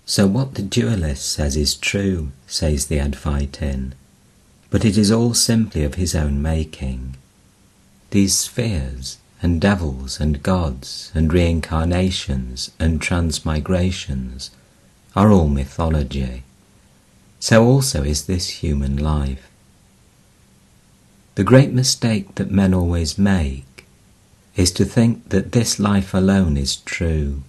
So 0.06 0.26
what 0.26 0.56
the 0.56 0.64
dualist 0.64 1.32
says 1.32 1.56
is 1.56 1.76
true, 1.76 2.32
says 2.48 2.88
the 2.88 2.98
Advaitin, 2.98 3.94
but 4.70 4.84
it 4.84 4.98
is 4.98 5.12
all 5.12 5.34
simply 5.34 5.84
of 5.84 5.96
his 5.96 6.16
own 6.16 6.42
making. 6.42 7.18
These 8.10 8.36
spheres, 8.36 9.18
and 9.42 9.62
devils, 9.62 10.20
and 10.20 10.42
gods, 10.42 11.12
and 11.14 11.32
reincarnations, 11.32 12.72
and 12.80 13.00
transmigrations 13.00 14.50
are 15.16 15.32
all 15.32 15.48
mythology. 15.48 16.44
So 17.40 17.64
also 17.64 18.04
is 18.04 18.26
this 18.26 18.62
human 18.62 18.98
life. 18.98 19.50
The 21.36 21.44
great 21.44 21.74
mistake 21.74 22.36
that 22.36 22.50
men 22.50 22.74
always 22.74 23.18
make 23.18 23.86
is 24.56 24.72
to 24.72 24.86
think 24.86 25.30
that 25.30 25.52
this 25.52 25.80
life 25.80 26.14
alone 26.14 26.56
is 26.56 26.78
true. 26.78 27.44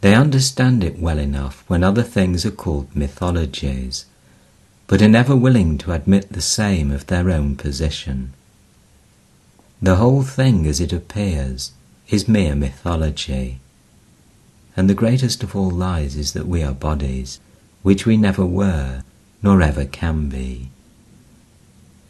They 0.00 0.14
understand 0.14 0.82
it 0.82 0.98
well 0.98 1.18
enough 1.18 1.64
when 1.68 1.84
other 1.84 2.02
things 2.02 2.44
are 2.44 2.50
called 2.50 2.94
mythologies, 2.94 4.04
but 4.88 5.00
are 5.00 5.08
never 5.08 5.36
willing 5.36 5.78
to 5.78 5.92
admit 5.92 6.32
the 6.32 6.42
same 6.42 6.90
of 6.90 7.06
their 7.06 7.30
own 7.30 7.54
position. 7.54 8.32
The 9.80 9.96
whole 9.96 10.22
thing 10.22 10.66
as 10.66 10.80
it 10.80 10.92
appears 10.92 11.70
is 12.08 12.28
mere 12.28 12.56
mythology, 12.56 13.60
and 14.76 14.90
the 14.90 14.94
greatest 14.94 15.44
of 15.44 15.54
all 15.54 15.70
lies 15.70 16.16
is 16.16 16.32
that 16.32 16.48
we 16.48 16.64
are 16.64 16.72
bodies, 16.72 17.38
which 17.82 18.06
we 18.06 18.16
never 18.16 18.44
were, 18.44 19.02
nor 19.40 19.62
ever 19.62 19.84
can 19.84 20.28
be. 20.28 20.70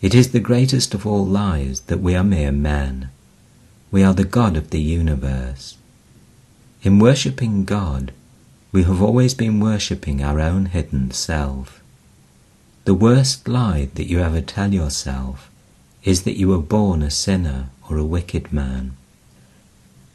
It 0.02 0.14
is 0.14 0.30
the 0.30 0.40
greatest 0.40 0.92
of 0.92 1.06
all 1.06 1.24
lies 1.24 1.80
that 1.82 2.00
we 2.00 2.14
are 2.14 2.24
mere 2.24 2.52
men. 2.52 3.08
We 3.90 4.02
are 4.02 4.12
the 4.12 4.24
God 4.24 4.56
of 4.56 4.70
the 4.70 4.80
universe. 4.80 5.78
In 6.82 6.98
worshipping 6.98 7.64
God, 7.64 8.12
we 8.72 8.82
have 8.82 9.00
always 9.00 9.32
been 9.32 9.58
worshipping 9.58 10.22
our 10.22 10.38
own 10.38 10.66
hidden 10.66 11.12
self. 11.12 11.82
The 12.84 12.94
worst 12.94 13.48
lie 13.48 13.88
that 13.94 14.08
you 14.08 14.20
ever 14.20 14.42
tell 14.42 14.74
yourself 14.74 15.50
is 16.04 16.22
that 16.22 16.38
you 16.38 16.48
were 16.48 16.58
born 16.58 17.02
a 17.02 17.10
sinner 17.10 17.70
or 17.88 17.96
a 17.96 18.04
wicked 18.04 18.52
man. 18.52 18.96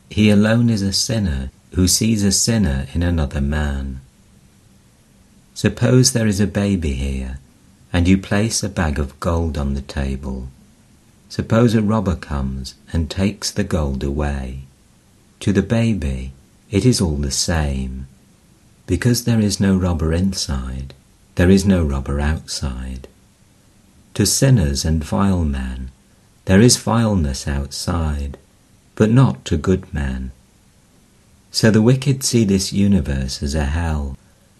He 0.09 0.29
alone 0.29 0.69
is 0.69 0.83
a 0.83 0.93
sinner 0.93 1.49
who 1.73 1.87
sees 1.87 2.23
a 2.23 2.31
sinner 2.31 2.85
in 2.93 3.01
another 3.01 3.41
man. 3.41 4.01
Suppose 5.55 6.11
there 6.11 6.27
is 6.27 6.39
a 6.39 6.47
baby 6.47 6.93
here 6.93 7.39
and 7.93 8.07
you 8.07 8.17
place 8.17 8.63
a 8.63 8.69
bag 8.69 8.97
of 8.97 9.19
gold 9.19 9.57
on 9.57 9.73
the 9.73 9.81
table. 9.81 10.47
Suppose 11.29 11.75
a 11.75 11.81
robber 11.81 12.15
comes 12.15 12.75
and 12.91 13.09
takes 13.09 13.51
the 13.51 13.63
gold 13.63 14.03
away. 14.03 14.61
To 15.41 15.51
the 15.51 15.63
baby, 15.63 16.33
it 16.69 16.85
is 16.85 17.01
all 17.01 17.17
the 17.17 17.31
same. 17.31 18.07
Because 18.87 19.23
there 19.23 19.39
is 19.39 19.59
no 19.59 19.75
robber 19.75 20.13
inside, 20.13 20.93
there 21.35 21.49
is 21.49 21.65
no 21.65 21.83
robber 21.83 22.19
outside. 22.19 23.07
To 24.15 24.25
sinners 24.25 24.83
and 24.85 25.03
vile 25.03 25.45
men, 25.45 25.91
there 26.45 26.61
is 26.61 26.77
vileness 26.77 27.47
outside, 27.47 28.37
but 28.95 29.09
not 29.09 29.45
to 29.45 29.57
good 29.57 29.93
men. 29.93 30.31
So 31.51 31.71
the 31.71 31.81
wicked 31.81 32.23
see 32.23 32.43
this 32.45 32.73
universe 32.73 33.43
as 33.43 33.55
a 33.55 33.65
hell, 33.65 34.17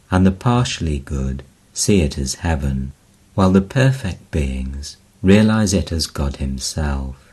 and 0.10 0.26
the 0.26 0.32
partially 0.32 1.00
good 1.00 1.44
see 1.74 2.02
it 2.02 2.18
as 2.18 2.36
heaven 2.36 2.92
while 3.36 3.52
the 3.52 3.62
perfect 3.62 4.32
beings 4.32 4.98
realize 5.22 5.74
it 5.74 5.92
as 5.92 6.08
God 6.08 6.38
Himself. 6.38 7.32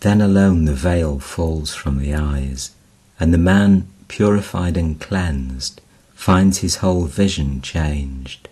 Then 0.00 0.20
alone 0.20 0.66
the 0.66 0.74
veil 0.74 1.18
falls 1.18 1.74
from 1.74 1.98
the 1.98 2.14
eyes, 2.14 2.70
and 3.18 3.32
the 3.32 3.38
man, 3.38 3.88
purified 4.08 4.76
and 4.76 5.00
cleansed, 5.00 5.80
finds 6.14 6.58
his 6.58 6.76
whole 6.76 7.04
vision 7.04 7.60
changed. 7.60 8.48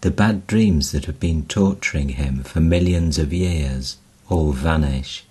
The 0.00 0.10
bad 0.10 0.46
dreams 0.46 0.92
that 0.92 1.06
have 1.06 1.18
been 1.18 1.46
torturing 1.46 2.10
him 2.10 2.42
for 2.42 2.60
millions 2.60 3.18
of 3.18 3.32
years 3.32 3.96
all 4.28 4.52
vanish, 4.52 5.24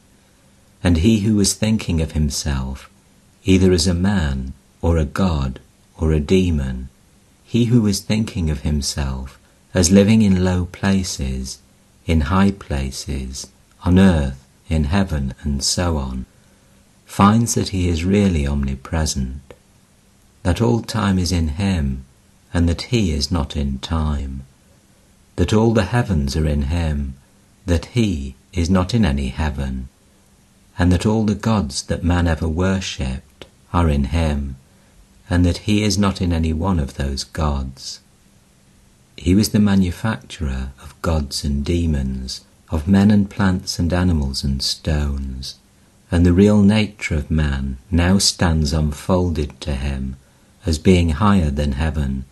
and 0.84 0.98
he 0.98 1.20
who 1.20 1.36
was 1.36 1.54
thinking 1.54 2.02
of 2.02 2.12
himself 2.12 2.90
either 3.46 3.72
as 3.72 3.88
a 3.88 3.94
man 3.94 4.54
or 4.82 4.98
a 4.98 5.06
god 5.06 5.60
or 5.98 6.12
a 6.12 6.20
demon 6.20 6.90
he 7.50 7.66
who 7.66 7.88
is 7.88 8.02
thinking 8.02 8.50
of 8.50 8.60
himself 8.64 9.40
as 9.74 9.90
living 9.90 10.22
in 10.22 10.44
low 10.44 10.66
places, 10.66 11.60
in 12.06 12.20
high 12.22 12.52
places, 12.52 13.48
on 13.86 13.98
earth, 13.98 14.46
in 14.68 14.84
heaven, 14.84 15.34
and 15.44 15.64
so 15.64 15.96
on, 15.96 16.26
finds 17.06 17.56
that 17.56 17.70
he 17.70 17.88
is 17.88 18.04
really 18.04 18.46
omnipresent, 18.46 19.54
that 20.44 20.62
all 20.62 20.82
time 20.82 21.18
is 21.18 21.32
in 21.32 21.48
him, 21.48 22.04
and 22.54 22.68
that 22.68 22.82
he 22.94 23.14
is 23.14 23.32
not 23.32 23.56
in 23.56 23.80
time, 23.80 24.44
that 25.38 25.54
all 25.54 25.74
the 25.74 25.86
heavens 25.86 26.36
are 26.36 26.48
in 26.48 26.64
him, 26.64 27.16
that 27.66 27.86
he 27.86 28.36
is 28.52 28.70
not 28.70 28.94
in 28.94 29.06
any 29.06 29.30
heaven, 29.30 29.88
and 30.78 30.92
that 30.92 31.06
all 31.06 31.24
the 31.24 31.34
gods 31.34 31.84
that 31.84 32.04
man 32.04 32.28
ever 32.28 32.48
worshipped 32.48 33.46
are 33.72 33.88
in 33.88 34.04
him, 34.06 34.58
and 35.30 35.46
that 35.46 35.60
he 35.60 35.84
is 35.84 35.98
not 35.98 36.22
in 36.22 36.32
any 36.32 36.54
one 36.54 36.80
of 36.80 36.96
those 36.96 37.24
gods. 37.24 38.00
He 39.18 39.36
was 39.36 39.50
the 39.50 39.60
manufacturer 39.60 40.72
of 40.82 41.02
gods 41.02 41.44
and 41.44 41.66
demons, 41.66 42.42
of 42.70 42.88
men 42.88 43.12
and 43.12 43.30
plants 43.30 43.80
and 43.80 43.92
animals 43.92 44.44
and 44.44 44.62
stones, 44.62 45.56
and 46.12 46.26
the 46.26 46.34
real 46.34 46.62
nature 46.62 47.16
of 47.16 47.32
man 47.32 47.78
now 47.92 48.18
stands 48.18 48.74
unfolded 48.74 49.60
to 49.62 49.76
him 49.76 50.16
as 50.66 50.78
being 50.78 51.10
higher 51.10 51.50
than 51.50 51.74
heaven, 51.74 52.26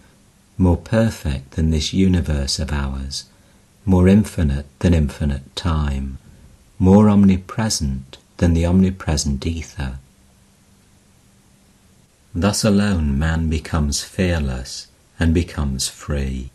more 0.57 0.77
perfect 0.77 1.51
than 1.51 1.71
this 1.71 1.93
universe 1.93 2.59
of 2.59 2.71
ours, 2.71 3.25
more 3.85 4.07
infinite 4.07 4.67
than 4.79 4.93
infinite 4.93 5.55
time, 5.55 6.17
more 6.79 7.09
omnipresent 7.09 8.17
than 8.37 8.53
the 8.53 8.65
omnipresent 8.65 9.45
ether. 9.45 9.99
Thus 12.37 12.65
alone 12.65 13.17
man 13.17 13.49
becomes 13.49 14.03
fearless 14.03 14.87
and 15.17 15.33
becomes 15.33 15.87
free. 15.87 16.51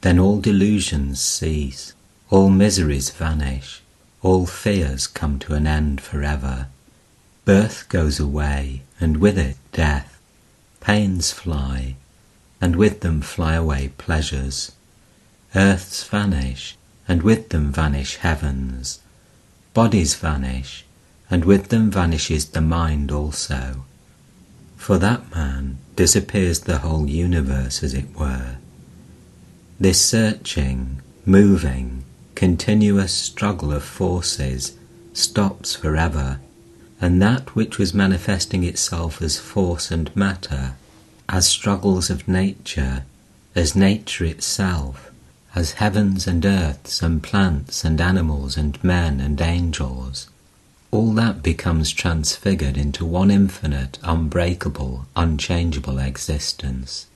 Then 0.00 0.18
all 0.18 0.40
delusions 0.40 1.20
cease, 1.20 1.92
all 2.30 2.48
miseries 2.48 3.10
vanish, 3.10 3.82
all 4.22 4.46
fears 4.46 5.06
come 5.06 5.38
to 5.40 5.52
an 5.52 5.66
end 5.66 6.00
forever. 6.00 6.68
Birth 7.44 7.86
goes 7.90 8.18
away, 8.18 8.80
and 8.98 9.18
with 9.18 9.36
it 9.36 9.58
death. 9.72 10.18
Pains 10.80 11.30
fly, 11.30 11.96
and 12.58 12.74
with 12.74 13.00
them 13.00 13.20
fly 13.20 13.52
away 13.56 13.88
pleasures. 13.98 14.72
Earths 15.54 16.02
vanish, 16.04 16.78
and 17.06 17.22
with 17.22 17.50
them 17.50 17.70
vanish 17.70 18.16
heavens. 18.16 19.00
Bodies 19.74 20.14
vanish, 20.14 20.86
and 21.28 21.44
with 21.44 21.68
them 21.68 21.90
vanishes 21.90 22.46
the 22.46 22.62
mind 22.62 23.12
also. 23.12 23.84
For 24.84 24.98
that 24.98 25.34
man 25.34 25.78
disappears 25.96 26.60
the 26.60 26.80
whole 26.80 27.08
universe, 27.08 27.82
as 27.82 27.94
it 27.94 28.14
were. 28.14 28.56
This 29.80 29.98
searching, 30.04 31.00
moving, 31.24 32.04
continuous 32.34 33.14
struggle 33.14 33.72
of 33.72 33.82
forces 33.82 34.74
stops 35.14 35.74
forever, 35.74 36.38
and 37.00 37.22
that 37.22 37.54
which 37.56 37.78
was 37.78 37.94
manifesting 37.94 38.62
itself 38.62 39.22
as 39.22 39.38
force 39.38 39.90
and 39.90 40.14
matter, 40.14 40.74
as 41.30 41.48
struggles 41.48 42.10
of 42.10 42.28
nature, 42.28 43.06
as 43.54 43.74
nature 43.74 44.26
itself, 44.26 45.10
as 45.54 45.80
heavens 45.80 46.26
and 46.26 46.44
earths 46.44 47.00
and 47.00 47.22
plants 47.22 47.84
and 47.84 48.02
animals 48.02 48.58
and 48.58 48.84
men 48.84 49.18
and 49.18 49.40
angels, 49.40 50.28
all 50.94 51.12
that 51.12 51.42
becomes 51.42 51.90
transfigured 51.90 52.76
into 52.76 53.04
one 53.04 53.28
infinite, 53.28 53.98
unbreakable, 54.04 55.04
unchangeable 55.16 55.98
existence. 55.98 57.06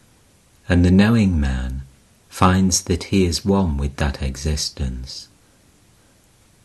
And 0.69 0.85
the 0.85 0.91
knowing 0.91 1.39
man 1.39 1.83
finds 2.29 2.83
that 2.83 3.05
he 3.05 3.25
is 3.25 3.45
one 3.45 3.77
with 3.77 3.95
that 3.97 4.21
existence. 4.21 5.29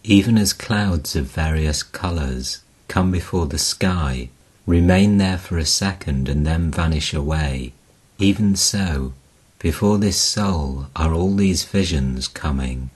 Even 0.03 0.39
as 0.39 0.53
clouds 0.53 1.15
of 1.15 1.25
various 1.25 1.83
colours 1.83 2.63
come 2.87 3.11
before 3.11 3.45
the 3.45 3.59
sky, 3.59 4.29
remain 4.65 5.19
there 5.19 5.37
for 5.37 5.59
a 5.59 5.65
second 5.65 6.27
and 6.27 6.47
then 6.47 6.71
vanish 6.71 7.13
away, 7.13 7.73
even 8.17 8.55
so, 8.55 9.13
before 9.59 9.99
this 9.99 10.19
soul 10.19 10.87
are 10.95 11.13
all 11.13 11.35
these 11.35 11.63
visions 11.63 12.27
coming, 12.27 12.89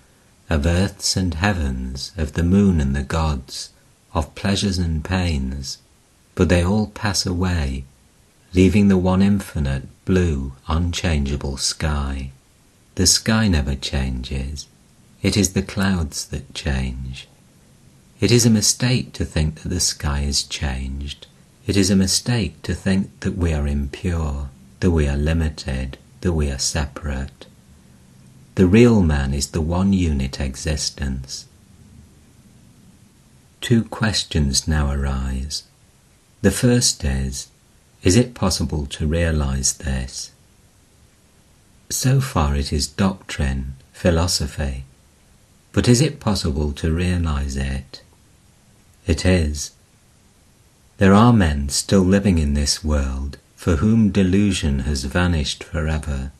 of 0.49 0.65
earths 0.65 1.15
and 1.15 1.35
heavens, 1.35 2.13
of 2.17 2.33
the 2.33 2.43
moon 2.43 2.81
and 2.81 2.95
the 2.95 3.03
gods, 3.03 3.69
of 4.13 4.35
pleasures 4.35 4.77
and 4.77 5.03
pains, 5.03 5.79
but 6.35 6.49
they 6.49 6.63
all 6.63 6.87
pass 6.87 7.25
away, 7.25 7.83
leaving 8.53 8.87
the 8.87 8.97
one 8.97 9.21
infinite, 9.21 9.83
blue, 10.05 10.53
unchangeable 10.67 11.57
sky. 11.57 12.31
The 12.95 13.07
sky 13.07 13.47
never 13.47 13.75
changes. 13.75 14.67
It 15.21 15.35
is 15.35 15.53
the 15.53 15.61
clouds 15.61 16.25
that 16.27 16.53
change. 16.53 17.27
It 18.19 18.31
is 18.31 18.45
a 18.45 18.49
mistake 18.49 19.13
to 19.13 19.25
think 19.25 19.61
that 19.61 19.69
the 19.69 19.79
sky 19.79 20.21
is 20.21 20.43
changed. 20.43 21.27
It 21.67 21.75
is 21.75 21.89
a 21.89 21.95
mistake 21.95 22.61
to 22.63 22.73
think 22.73 23.19
that 23.19 23.37
we 23.37 23.51
are 23.53 23.67
impure, 23.67 24.49
that 24.79 24.91
we 24.91 25.07
are 25.07 25.17
limited, 25.17 25.97
that 26.21 26.33
we 26.33 26.49
are 26.49 26.59
separate. 26.59 27.45
The 28.55 28.67
real 28.67 29.01
man 29.01 29.33
is 29.33 29.47
the 29.47 29.61
one 29.61 29.91
unit 29.91 30.39
existence, 30.39 31.45
Two 33.61 33.83
questions 33.83 34.67
now 34.67 34.91
arise. 34.91 35.63
The 36.41 36.51
first 36.51 37.03
is, 37.03 37.47
is 38.03 38.15
it 38.15 38.33
possible 38.33 38.85
to 38.85 39.07
realize 39.07 39.73
this? 39.73 40.31
So 41.89 42.21
far 42.21 42.55
it 42.55 42.71
is 42.71 42.87
doctrine, 42.87 43.73
philosophy, 43.91 44.85
but 45.71 45.87
is 45.87 46.01
it 46.01 46.19
possible 46.19 46.71
to 46.73 46.91
realize 46.91 47.57
it? 47.57 48.01
It 49.05 49.25
is. 49.25 49.71
There 50.97 51.13
are 51.13 51.33
men 51.33 51.69
still 51.69 52.01
living 52.01 52.37
in 52.37 52.53
this 52.53 52.83
world 52.83 53.37
for 53.55 53.77
whom 53.77 54.11
delusion 54.11 54.79
has 54.79 55.03
vanished 55.03 55.63
forever. 55.63 56.31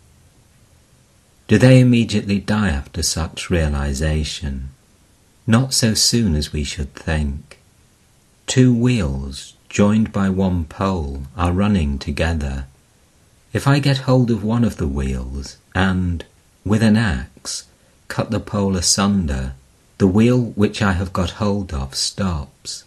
Do 1.48 1.58
they 1.58 1.80
immediately 1.80 2.40
die 2.40 2.70
after 2.70 3.02
such 3.04 3.50
realization? 3.50 4.70
Not 5.50 5.74
so 5.74 5.94
soon 5.94 6.36
as 6.36 6.52
we 6.52 6.66
should 6.66 6.94
think. 6.94 7.60
Two 8.48 8.74
wheels, 8.74 9.54
joined 9.70 10.12
by 10.12 10.30
one 10.30 10.66
pole, 10.66 11.24
are 11.38 11.54
running 11.54 11.98
together. 12.00 12.66
If 13.54 13.66
I 13.66 13.80
get 13.80 14.00
hold 14.00 14.30
of 14.30 14.44
one 14.44 14.66
of 14.66 14.76
the 14.76 14.90
wheels 14.90 15.56
and, 15.74 16.26
with 16.66 16.84
an 16.84 16.98
axe, 16.98 17.64
cut 18.10 18.30
the 18.30 18.42
pole 18.42 18.76
asunder, 18.76 19.54
the 20.00 20.08
wheel 20.08 20.52
which 20.56 20.82
I 20.82 20.92
have 20.92 21.14
got 21.14 21.40
hold 21.40 21.74
of 21.74 21.96
stops. 21.96 22.84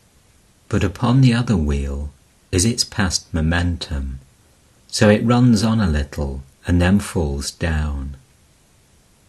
But 0.68 0.85
upon 0.85 1.23
the 1.23 1.33
other 1.33 1.57
wheel 1.57 2.12
is 2.53 2.66
its 2.66 2.85
past 2.85 3.33
momentum, 3.33 4.20
so 4.87 5.09
it 5.09 5.25
runs 5.25 5.64
on 5.64 5.81
a 5.81 5.88
little 5.88 6.42
and 6.66 6.81
then 6.81 7.01
falls 7.01 7.51
down. 7.51 8.18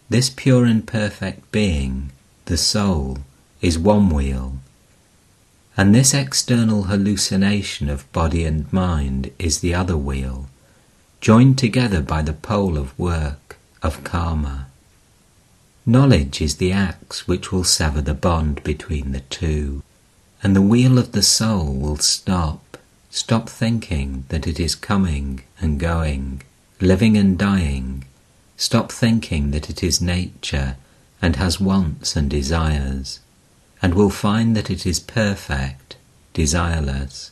This 0.10 0.30
pure 0.30 0.66
and 0.66 0.86
perfect 0.86 1.50
being 1.54 2.12
the 2.52 2.58
soul, 2.58 3.18
is 3.62 3.80
one 3.80 4.10
wheel, 4.10 4.58
and 5.78 5.96
this 5.96 6.14
external 6.14 6.84
hallucination 6.84 7.88
of 7.88 8.12
body 8.12 8.44
and 8.44 8.74
mind 8.74 9.32
is 9.40 9.62
the 9.62 9.74
other 9.74 9.96
wheel, 9.96 10.50
joined 11.22 11.58
together 11.58 12.02
by 12.02 12.22
the 12.22 12.34
pole 12.34 12.78
of 12.78 13.00
work, 13.00 13.58
of 13.82 14.04
karma. 14.04 14.68
Knowledge 15.86 16.42
is 16.42 16.58
the 16.58 16.74
axe 16.74 17.26
which 17.26 17.54
will 17.54 17.64
sever 17.64 18.02
the 18.02 18.14
bond 18.14 18.62
between 18.66 19.14
the 19.14 19.22
two, 19.22 19.82
and 20.44 20.54
the 20.54 20.62
wheel 20.62 20.98
of 20.98 21.14
the 21.14 21.24
soul 21.24 21.74
will 21.74 22.00
stop, 22.00 22.78
stop 23.10 23.48
thinking 23.48 24.26
that 24.28 24.46
it 24.46 24.60
is 24.60 24.76
coming 24.76 25.42
and 25.62 25.80
going, 25.80 26.42
living 26.82 27.16
and 27.16 27.38
dying, 27.38 28.04
stop 28.58 28.92
thinking 28.92 29.52
that 29.52 29.70
it 29.70 29.82
is 29.82 30.02
nature 30.02 30.76
and 31.22 31.36
has 31.36 31.60
wants 31.60 32.16
and 32.16 32.30
desires, 32.30 33.20
and 33.82 33.94
will 33.94 34.10
find 34.10 34.56
that 34.56 34.70
it 34.70 34.86
is 34.86 35.00
perfect, 35.00 35.96
desireless. 36.34 37.32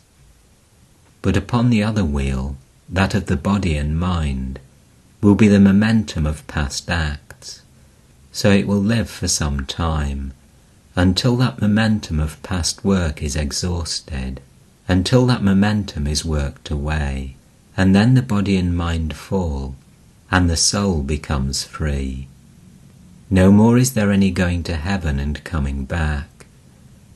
But 1.22 1.36
upon 1.36 1.70
the 1.70 1.84
other 1.84 2.06
wheel, 2.06 2.56
that 2.88 3.14
of 3.14 3.26
the 3.26 3.38
body 3.38 3.76
and 3.76 4.00
mind, 4.00 4.60
will 5.22 5.36
be 5.36 5.48
the 5.48 5.60
momentum 5.60 6.26
of 6.26 6.46
past 6.48 6.90
acts, 6.90 7.62
so 8.32 8.52
it 8.52 8.68
will 8.68 8.82
live 8.82 9.10
for 9.10 9.28
some 9.28 9.66
time, 9.66 10.34
until 10.96 11.36
that 11.38 11.62
momentum 11.62 12.20
of 12.20 12.42
past 12.44 12.86
work 12.86 13.22
is 13.22 13.36
exhausted, 13.36 14.42
until 14.88 15.26
that 15.26 15.44
momentum 15.44 16.08
is 16.08 16.26
worked 16.26 16.70
away, 16.70 17.36
and 17.76 17.96
then 17.96 18.14
the 18.14 18.22
body 18.22 18.58
and 18.58 18.76
mind 18.76 19.16
fall, 19.16 19.76
and 20.32 20.50
the 20.50 20.58
soul 20.58 21.02
becomes 21.04 21.64
free. 21.64 22.28
No 23.30 23.52
more 23.52 23.78
is 23.78 23.94
there 23.94 24.12
any 24.12 24.32
going 24.32 24.64
to 24.64 24.76
heaven 24.76 25.20
and 25.20 25.44
coming 25.44 25.86
back, 25.86 26.48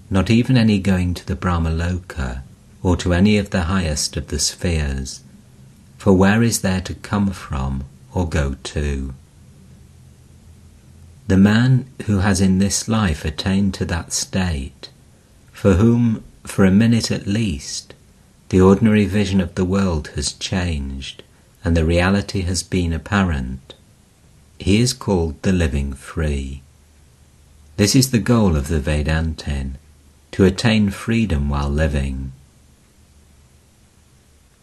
not 0.09 0.29
even 0.29 0.57
any 0.57 0.79
going 0.79 1.15
to 1.15 1.25
the 1.25 1.35
Brahmaloka 1.35 2.43
or 2.83 2.95
to 2.97 3.13
any 3.13 3.37
of 3.37 3.49
the 3.49 3.63
highest 3.63 4.15
of 4.17 4.27
the 4.27 4.39
spheres. 4.39 5.21
For 5.97 6.13
where 6.13 6.43
is 6.43 6.61
there 6.61 6.81
to 6.81 6.93
come 6.93 7.31
from 7.31 7.85
or 8.13 8.27
go 8.27 8.55
to. 8.61 9.13
The 11.27 11.37
man 11.37 11.87
who 12.05 12.19
has 12.19 12.41
in 12.41 12.59
this 12.59 12.87
life 12.87 13.25
attained 13.25 13.73
to 13.75 13.85
that 13.85 14.13
state, 14.13 14.89
for 15.51 15.75
whom, 15.75 16.23
for 16.43 16.65
a 16.65 16.71
minute 16.71 17.09
at 17.09 17.25
least, 17.25 17.93
the 18.49 18.61
ordinary 18.61 19.05
vision 19.05 19.41
of 19.41 19.55
the 19.55 19.65
world 19.65 20.09
has 20.09 20.33
changed 20.33 21.23
and 21.63 21.75
the 21.77 21.85
reality 21.85 22.41
has 22.41 22.61
been 22.61 22.91
apparent, 22.91 23.62
he 24.59 24.79
is 24.79 24.93
called 24.93 25.41
the 25.41 25.51
living 25.51 25.93
free. 25.93 26.61
This 27.77 27.95
is 27.95 28.11
the 28.11 28.19
goal 28.19 28.55
of 28.55 28.67
the 28.67 28.79
Vedantin, 28.79 29.75
to 30.31 30.45
attain 30.45 30.89
freedom 30.89 31.49
while 31.49 31.69
living. 31.69 32.31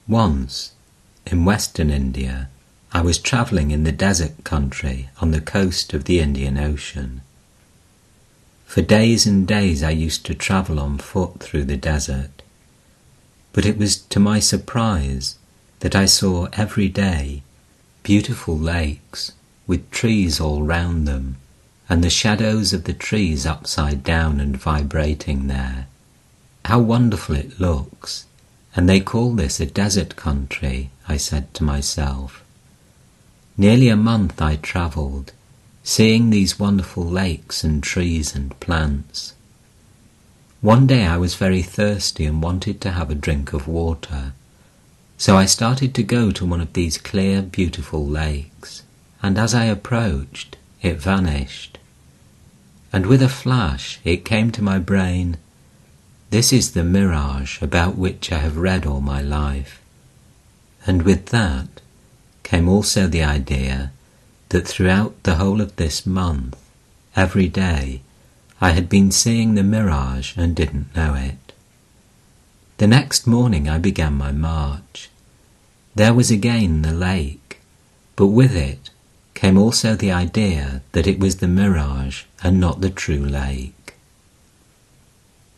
Once, 0.09 0.73
in 1.27 1.45
western 1.45 1.91
India, 1.91 2.49
I 2.93 3.03
was 3.03 3.19
travelling 3.19 3.71
in 3.71 3.85
the 3.85 3.93
desert 3.93 4.43
country 4.43 5.09
on 5.21 5.31
the 5.31 5.41
coast 5.41 5.95
of 5.95 6.05
the 6.05 6.19
Indian 6.19 6.59
Ocean. 6.59 7.23
For 8.67 8.83
days 8.83 9.27
and 9.27 9.47
days 9.47 9.83
I 9.83 9.91
used 9.91 10.27
to 10.27 10.35
travel 10.35 10.81
on 10.81 10.99
foot 10.99 11.41
through 11.41 11.65
the 11.65 11.77
desert, 11.77 12.43
but 13.53 13.67
it 13.67 13.77
was 13.77 13.97
to 13.97 14.21
my 14.21 14.41
surprise 14.41 15.37
that 15.81 15.95
I 15.95 16.07
saw 16.07 16.49
every 16.53 16.89
day 16.89 17.43
beautiful 18.03 18.57
lakes 18.57 19.33
with 19.71 19.89
trees 19.93 20.41
all 20.41 20.65
round 20.65 21.07
them 21.07 21.37
and 21.89 22.03
the 22.03 22.11
shadows 22.11 22.73
of 22.73 22.83
the 22.83 22.93
trees 22.93 23.47
upside 23.47 24.03
down 24.03 24.41
and 24.41 24.57
vibrating 24.57 25.47
there. 25.47 25.87
How 26.65 26.81
wonderful 26.81 27.37
it 27.37 27.61
looks! 27.61 28.27
And 28.75 28.89
they 28.89 28.99
call 28.99 29.33
this 29.35 29.61
a 29.61 29.67
desert 29.67 30.17
country, 30.17 30.91
I 31.07 31.19
said 31.19 31.55
to 31.55 31.63
myself. 31.63 32.43
Nearly 33.57 33.89
a 33.89 33.97
month 33.97 34.43
I 34.43 34.57
travelled, 34.57 35.31
seeing 35.85 36.31
these 36.31 36.59
wonderful 36.59 37.05
lakes 37.05 37.63
and 37.63 37.81
trees 37.81 38.35
and 38.35 38.59
plants. 38.59 39.35
One 40.61 40.89
day 40.89 41.07
I 41.07 41.17
was 41.17 41.37
very 41.37 41.63
thirsty 41.63 42.27
and 42.27 42.43
wanted 42.43 42.81
to 42.81 42.91
have 42.91 43.09
a 43.09 43.23
drink 43.27 43.53
of 43.53 43.69
water, 43.69 44.33
so 45.17 45.37
I 45.37 45.47
started 45.47 45.95
to 45.95 46.03
go 46.03 46.33
to 46.33 46.45
one 46.45 46.61
of 46.61 46.73
these 46.73 46.99
clear, 46.99 47.41
beautiful 47.41 48.05
lakes, 48.05 48.83
and 49.23 49.39
as 49.39 49.55
I 49.55 49.65
approached, 49.65 50.57
it 50.83 50.97
vanished. 50.97 51.79
And 52.93 53.07
with 53.07 53.23
a 53.23 53.29
flash 53.29 54.01
it 54.05 54.25
came 54.25 54.51
to 54.53 54.63
my 54.63 54.79
brain, 54.79 55.37
this 56.31 56.53
is 56.53 56.73
the 56.73 56.85
mirage 56.85 57.61
about 57.61 57.97
which 57.97 58.33
I 58.33 58.39
have 58.39 58.57
read 58.57 58.87
all 58.87 59.01
my 59.01 59.21
life. 59.21 59.81
And 60.87 61.03
with 61.03 61.27
that, 61.27 61.69
came 62.43 62.69
also 62.69 63.07
the 63.07 63.23
idea 63.23 63.93
that 64.49 64.67
throughout 64.67 65.23
the 65.23 65.37
whole 65.37 65.61
of 65.61 65.77
this 65.77 66.07
month, 66.07 66.57
every 67.15 67.49
day, 67.49 68.01
I 68.61 68.71
had 68.71 68.89
been 68.89 69.11
seeing 69.11 69.55
the 69.55 69.63
mirage 69.63 70.37
and 70.37 70.55
didn't 70.55 70.95
know 70.97 71.15
it. 71.15 71.53
The 72.79 72.87
next 72.87 73.27
morning 73.27 73.69
I 73.69 73.79
began 73.79 74.15
my 74.15 74.33
march. 74.33 75.11
There 75.95 76.15
was 76.15 76.31
again 76.31 76.83
the 76.83 76.93
lake, 76.93 77.61
but 78.17 78.29
with 78.29 78.57
it 78.57 78.90
came 79.41 79.57
also 79.57 79.97
the 79.97 80.13
idea 80.13 80.83
that 80.93 81.07
it 81.07 81.19
was 81.19 81.37
the 81.37 81.49
mirage 81.49 82.25
and 82.43 82.61
not 82.61 82.83
the 82.83 82.91
true 82.91 83.25
lake. 83.25 83.95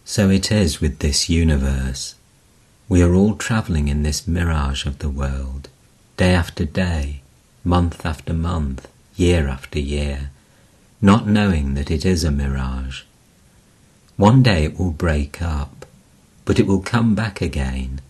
So 0.05 0.31
it 0.31 0.53
is 0.53 0.81
with 0.81 1.01
this 1.01 1.29
universe. 1.29 2.15
We 2.89 3.03
are 3.03 3.13
all 3.13 3.35
travelling 3.35 3.89
in 3.89 4.05
this 4.05 4.29
mirage 4.29 4.87
of 4.87 5.01
the 5.01 5.09
world, 5.09 5.69
day 6.17 6.33
after 6.33 6.65
day, 6.65 7.23
month 7.65 8.07
after 8.07 8.33
month, 8.33 8.87
year 9.17 9.49
after 9.49 9.81
year, 9.81 10.31
not 11.01 11.27
knowing 11.27 11.75
that 11.75 11.91
it 11.91 12.05
is 12.05 12.23
a 12.23 12.31
mirage. 12.31 13.03
One 14.17 14.45
day 14.45 14.63
it 14.63 14.79
will 14.79 14.93
break 14.93 15.43
up, 15.43 15.87
but 16.45 16.61
it 16.61 16.69
will 16.69 16.83
come 16.83 17.17
back 17.17 17.41
again. 17.41 18.01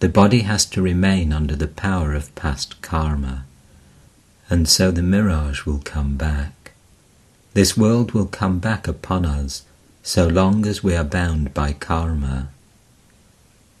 The 0.00 0.10
body 0.10 0.40
has 0.40 0.66
to 0.66 0.82
remain 0.82 1.32
under 1.32 1.56
the 1.56 1.74
power 1.86 2.12
of 2.12 2.34
past 2.34 2.82
karma, 2.82 3.46
and 4.52 4.68
so 4.68 4.90
the 4.90 5.02
mirage 5.02 5.64
will 5.64 5.78
come 5.78 6.14
back. 6.18 6.72
This 7.54 7.74
world 7.74 8.12
will 8.12 8.26
come 8.26 8.58
back 8.58 8.86
upon 8.86 9.24
us 9.24 9.64
so 10.02 10.28
long 10.28 10.66
as 10.66 10.84
we 10.84 10.94
are 10.94 11.04
bound 11.04 11.54
by 11.54 11.72
karma. 11.72 12.50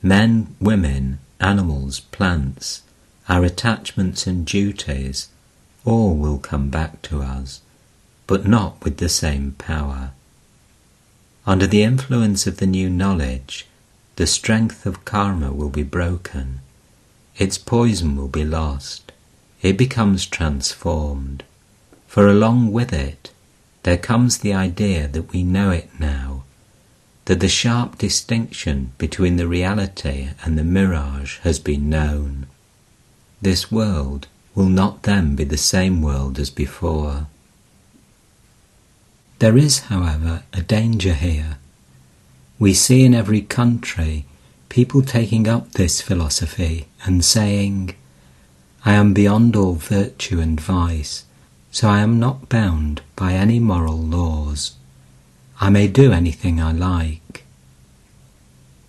Men, 0.02 0.56
women, 0.62 1.18
animals, 1.38 2.00
plants, 2.00 2.80
our 3.28 3.44
attachments 3.44 4.26
and 4.26 4.46
duties, 4.46 5.28
all 5.84 6.14
will 6.14 6.38
come 6.38 6.70
back 6.70 7.02
to 7.02 7.20
us, 7.20 7.60
but 8.26 8.46
not 8.46 8.82
with 8.82 8.96
the 8.96 9.10
same 9.10 9.54
power. 9.58 10.12
Under 11.46 11.66
the 11.66 11.82
influence 11.82 12.46
of 12.46 12.56
the 12.56 12.66
new 12.78 12.88
knowledge, 12.88 13.66
the 14.16 14.26
strength 14.26 14.86
of 14.86 15.04
karma 15.04 15.52
will 15.52 15.68
be 15.68 15.82
broken, 15.82 16.60
its 17.36 17.58
poison 17.58 18.16
will 18.16 18.28
be 18.28 18.44
lost, 18.44 19.01
it 19.62 19.76
becomes 19.76 20.26
transformed, 20.26 21.44
for 22.06 22.28
along 22.28 22.72
with 22.72 22.92
it 22.92 23.30
there 23.84 23.96
comes 23.96 24.38
the 24.38 24.52
idea 24.52 25.08
that 25.08 25.32
we 25.32 25.42
know 25.42 25.70
it 25.70 25.88
now, 25.98 26.42
that 27.24 27.40
the 27.40 27.48
sharp 27.48 27.98
distinction 27.98 28.92
between 28.98 29.36
the 29.36 29.46
reality 29.46 30.30
and 30.44 30.58
the 30.58 30.64
mirage 30.64 31.38
has 31.40 31.58
been 31.58 31.88
known. 31.88 32.46
This 33.40 33.72
world 33.72 34.26
will 34.54 34.68
not 34.68 35.02
then 35.02 35.34
be 35.34 35.44
the 35.44 35.56
same 35.56 36.02
world 36.02 36.38
as 36.38 36.50
before. 36.50 37.26
There 39.38 39.56
is, 39.56 39.80
however, 39.80 40.42
a 40.52 40.62
danger 40.62 41.14
here. 41.14 41.58
We 42.58 42.74
see 42.74 43.04
in 43.04 43.14
every 43.14 43.40
country 43.40 44.26
people 44.68 45.02
taking 45.02 45.48
up 45.48 45.72
this 45.72 46.00
philosophy 46.00 46.86
and 47.04 47.24
saying, 47.24 47.96
I 48.84 48.94
am 48.94 49.14
beyond 49.14 49.54
all 49.54 49.74
virtue 49.74 50.40
and 50.40 50.60
vice, 50.60 51.24
so 51.70 51.88
I 51.88 52.00
am 52.00 52.18
not 52.18 52.48
bound 52.48 53.02
by 53.14 53.34
any 53.34 53.60
moral 53.60 53.96
laws. 53.98 54.72
I 55.60 55.70
may 55.70 55.86
do 55.86 56.12
anything 56.12 56.60
I 56.60 56.72
like. 56.72 57.44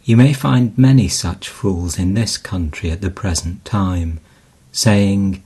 You 0.03 0.17
may 0.17 0.33
find 0.33 0.77
many 0.77 1.07
such 1.07 1.47
fools 1.47 1.99
in 1.99 2.13
this 2.13 2.37
country 2.37 2.89
at 2.89 3.01
the 3.01 3.11
present 3.11 3.63
time, 3.63 4.19
saying, 4.71 5.43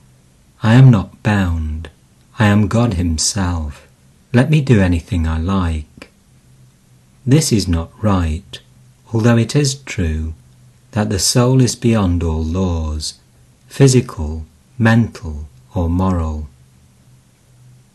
I 0.62 0.74
am 0.74 0.90
not 0.90 1.22
bound, 1.22 1.90
I 2.38 2.46
am 2.46 2.68
God 2.68 2.94
Himself, 2.94 3.86
let 4.32 4.50
me 4.50 4.60
do 4.60 4.80
anything 4.80 5.26
I 5.26 5.38
like. 5.38 6.10
This 7.26 7.52
is 7.52 7.68
not 7.68 7.90
right, 8.02 8.58
although 9.12 9.36
it 9.36 9.54
is 9.54 9.74
true 9.74 10.34
that 10.92 11.10
the 11.10 11.18
soul 11.18 11.60
is 11.60 11.76
beyond 11.76 12.22
all 12.22 12.42
laws, 12.42 13.17
physical, 13.78 14.44
mental, 14.76 15.48
or 15.72 15.88
moral. 15.88 16.48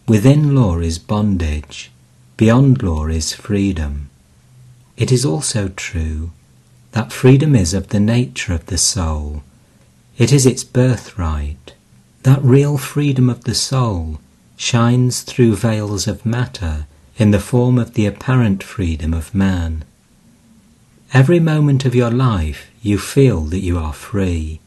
Within 0.08 0.56
law 0.56 0.80
is 0.80 0.98
bondage, 0.98 1.91
beyond 2.38 2.82
law 2.82 3.06
is 3.08 3.34
freedom. 3.34 4.10
It 4.96 5.12
is 5.12 5.26
also 5.26 5.67
true 5.67 6.32
that 6.93 7.12
freedom 7.12 7.54
is 7.54 7.74
of 7.74 7.89
the 7.89 8.00
nature 8.00 8.54
of 8.54 8.67
the 8.67 8.78
soul. 8.78 9.43
It 10.17 10.32
is 10.32 10.46
its 10.46 10.63
birthright. 10.63 11.74
That 12.22 12.41
real 12.41 12.78
freedom 12.78 13.30
of 13.30 13.43
the 13.43 13.54
soul 13.54 14.22
shines 14.56 15.19
through 15.19 15.58
veils 15.58 16.08
of 16.08 16.26
matter 16.26 16.88
in 17.17 17.32
the 17.32 17.46
form 17.52 17.78
of 17.78 17.96
the 17.96 18.06
apparent 18.06 18.63
freedom 18.63 19.13
of 19.13 19.36
man. 19.36 19.84
Every 21.13 21.41
moment 21.41 21.84
of 21.84 21.93
your 21.93 22.12
life 22.12 22.72
you 22.82 22.98
feel 22.98 23.41
that 23.52 23.65
you 23.67 23.78
are 23.78 23.91
free. 23.91 24.62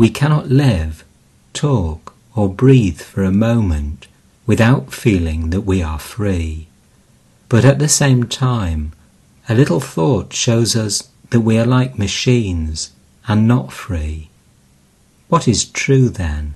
We 0.00 0.08
cannot 0.08 0.48
live, 0.48 1.04
talk, 1.52 2.14
or 2.34 2.48
breathe 2.48 3.02
for 3.02 3.22
a 3.22 3.30
moment 3.30 4.06
without 4.46 4.94
feeling 4.94 5.50
that 5.50 5.66
we 5.70 5.82
are 5.82 5.98
free. 5.98 6.68
But 7.50 7.66
at 7.66 7.78
the 7.78 7.86
same 8.02 8.24
time, 8.24 8.92
a 9.46 9.54
little 9.54 9.78
thought 9.78 10.32
shows 10.32 10.74
us 10.74 11.10
that 11.28 11.40
we 11.40 11.58
are 11.58 11.66
like 11.66 11.98
machines 11.98 12.92
and 13.28 13.46
not 13.46 13.74
free. 13.74 14.30
What 15.28 15.46
is 15.46 15.66
true 15.66 16.08
then? 16.08 16.54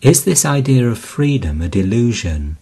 Is 0.00 0.22
this 0.22 0.44
idea 0.44 0.88
of 0.88 1.00
freedom 1.00 1.60
a 1.60 1.68
delusion? 1.68 2.56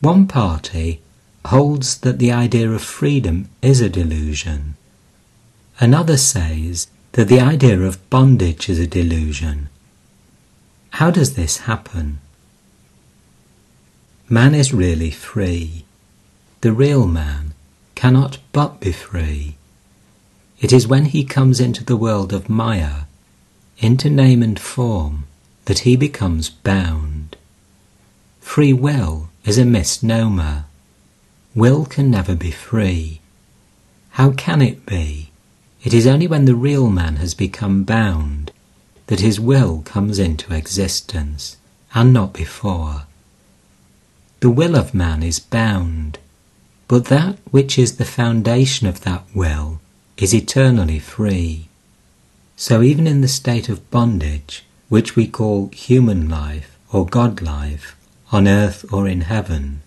One 0.00 0.26
party 0.26 1.00
holds 1.46 2.00
that 2.00 2.18
the 2.18 2.32
idea 2.32 2.70
of 2.70 2.82
freedom 2.82 3.48
is 3.62 3.80
a 3.80 3.88
delusion. 3.88 4.76
Another 5.80 6.18
says 6.18 6.88
that 7.12 7.28
the 7.28 7.40
idea 7.40 7.80
of 7.80 8.08
bondage 8.10 8.68
is 8.68 8.78
a 8.78 8.86
delusion. 8.86 9.68
How 10.90 11.10
does 11.10 11.34
this 11.34 11.58
happen? 11.58 12.18
Man 14.28 14.54
is 14.54 14.74
really 14.74 15.10
free. 15.10 15.84
The 16.60 16.72
real 16.72 17.06
man 17.06 17.54
cannot 17.94 18.38
but 18.52 18.80
be 18.80 18.92
free. 18.92 19.56
It 20.60 20.72
is 20.72 20.88
when 20.88 21.06
he 21.06 21.24
comes 21.24 21.60
into 21.60 21.84
the 21.84 21.96
world 21.96 22.32
of 22.32 22.48
Maya, 22.48 23.04
into 23.78 24.10
name 24.10 24.42
and 24.42 24.58
form, 24.58 25.24
that 25.66 25.80
he 25.80 25.96
becomes 25.96 26.50
bound. 26.50 27.36
Free 28.40 28.72
will 28.72 29.28
is 29.44 29.56
a 29.56 29.64
misnomer. 29.64 30.64
Will 31.54 31.84
can 31.86 32.10
never 32.10 32.34
be 32.34 32.50
free. 32.50 33.20
How 34.10 34.32
can 34.32 34.60
it 34.60 34.84
be? 34.84 35.27
It 35.82 35.94
is 35.94 36.06
only 36.06 36.26
when 36.26 36.44
the 36.44 36.54
real 36.54 36.90
man 36.90 37.16
has 37.16 37.34
become 37.34 37.84
bound 37.84 38.50
that 39.06 39.20
his 39.20 39.40
will 39.40 39.82
comes 39.82 40.18
into 40.18 40.54
existence, 40.54 41.56
and 41.94 42.12
not 42.12 42.32
before. 42.32 43.04
The 44.40 44.50
will 44.50 44.76
of 44.76 44.94
man 44.94 45.22
is 45.22 45.40
bound, 45.40 46.18
but 46.88 47.06
that 47.06 47.38
which 47.50 47.78
is 47.78 47.96
the 47.96 48.04
foundation 48.04 48.86
of 48.86 49.00
that 49.02 49.24
will 49.34 49.80
is 50.16 50.34
eternally 50.34 50.98
free. 50.98 51.68
So 52.56 52.82
even 52.82 53.06
in 53.06 53.20
the 53.20 53.28
state 53.28 53.68
of 53.68 53.90
bondage, 53.90 54.64
which 54.88 55.16
we 55.16 55.26
call 55.26 55.70
human 55.72 56.28
life 56.28 56.76
or 56.92 57.06
God 57.06 57.40
life, 57.40 57.96
on 58.30 58.46
earth 58.46 58.84
or 58.92 59.08
in 59.08 59.22
heaven, 59.22 59.80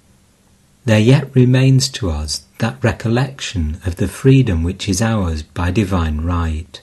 there 0.86 1.00
yet 1.00 1.36
remains 1.36 1.90
to 1.90 2.10
us 2.10 2.44
that 2.62 2.84
recollection 2.84 3.82
of 3.88 3.96
the 3.96 4.08
freedom 4.08 4.62
which 4.62 4.88
is 4.88 5.02
ours 5.02 5.42
by 5.42 5.72
divine 5.72 6.22
right 6.22 6.80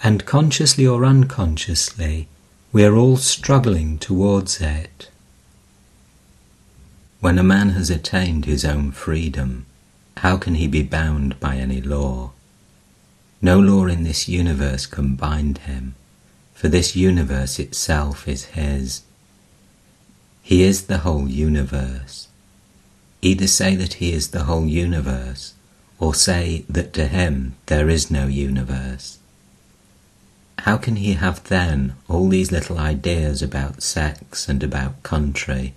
and 0.00 0.24
consciously 0.24 0.86
or 0.86 1.04
unconsciously, 1.04 2.28
we 2.72 2.84
are 2.84 2.94
all 2.94 3.16
struggling 3.16 3.98
towards 3.98 4.60
it. 4.60 5.10
When 7.18 7.36
a 7.36 7.42
man 7.42 7.70
has 7.70 7.90
attained 7.90 8.44
his 8.44 8.64
own 8.64 8.92
freedom, 8.92 9.66
how 10.18 10.36
can 10.36 10.54
he 10.54 10.68
be 10.68 10.84
bound 10.84 11.40
by 11.40 11.56
any 11.56 11.80
law? 11.80 12.30
No 13.42 13.58
law 13.58 13.86
in 13.86 14.04
this 14.04 14.28
universe 14.28 14.86
can 14.86 15.16
bind 15.16 15.58
him, 15.58 15.96
for 16.54 16.68
this 16.68 16.94
universe 16.94 17.58
itself 17.58 18.28
is 18.28 18.44
his. 18.44 19.02
He 20.42 20.62
is 20.62 20.86
the 20.86 20.98
whole 20.98 21.28
universe. 21.28 22.28
Either 23.26 23.48
say 23.48 23.74
that 23.74 23.94
he 23.94 24.12
is 24.12 24.28
the 24.28 24.44
whole 24.44 24.66
universe, 24.66 25.54
or 25.98 26.14
say 26.14 26.64
that 26.68 26.92
to 26.92 27.08
him 27.08 27.56
there 27.66 27.88
is 27.88 28.08
no 28.08 28.28
universe. 28.28 29.18
How 30.60 30.76
can 30.76 30.94
he 30.94 31.14
have 31.14 31.42
then 31.42 31.96
all 32.06 32.28
these 32.28 32.52
little 32.52 32.78
ideas 32.78 33.42
about 33.42 33.82
sex 33.82 34.48
and 34.48 34.62
about 34.62 35.02
country? 35.02 35.74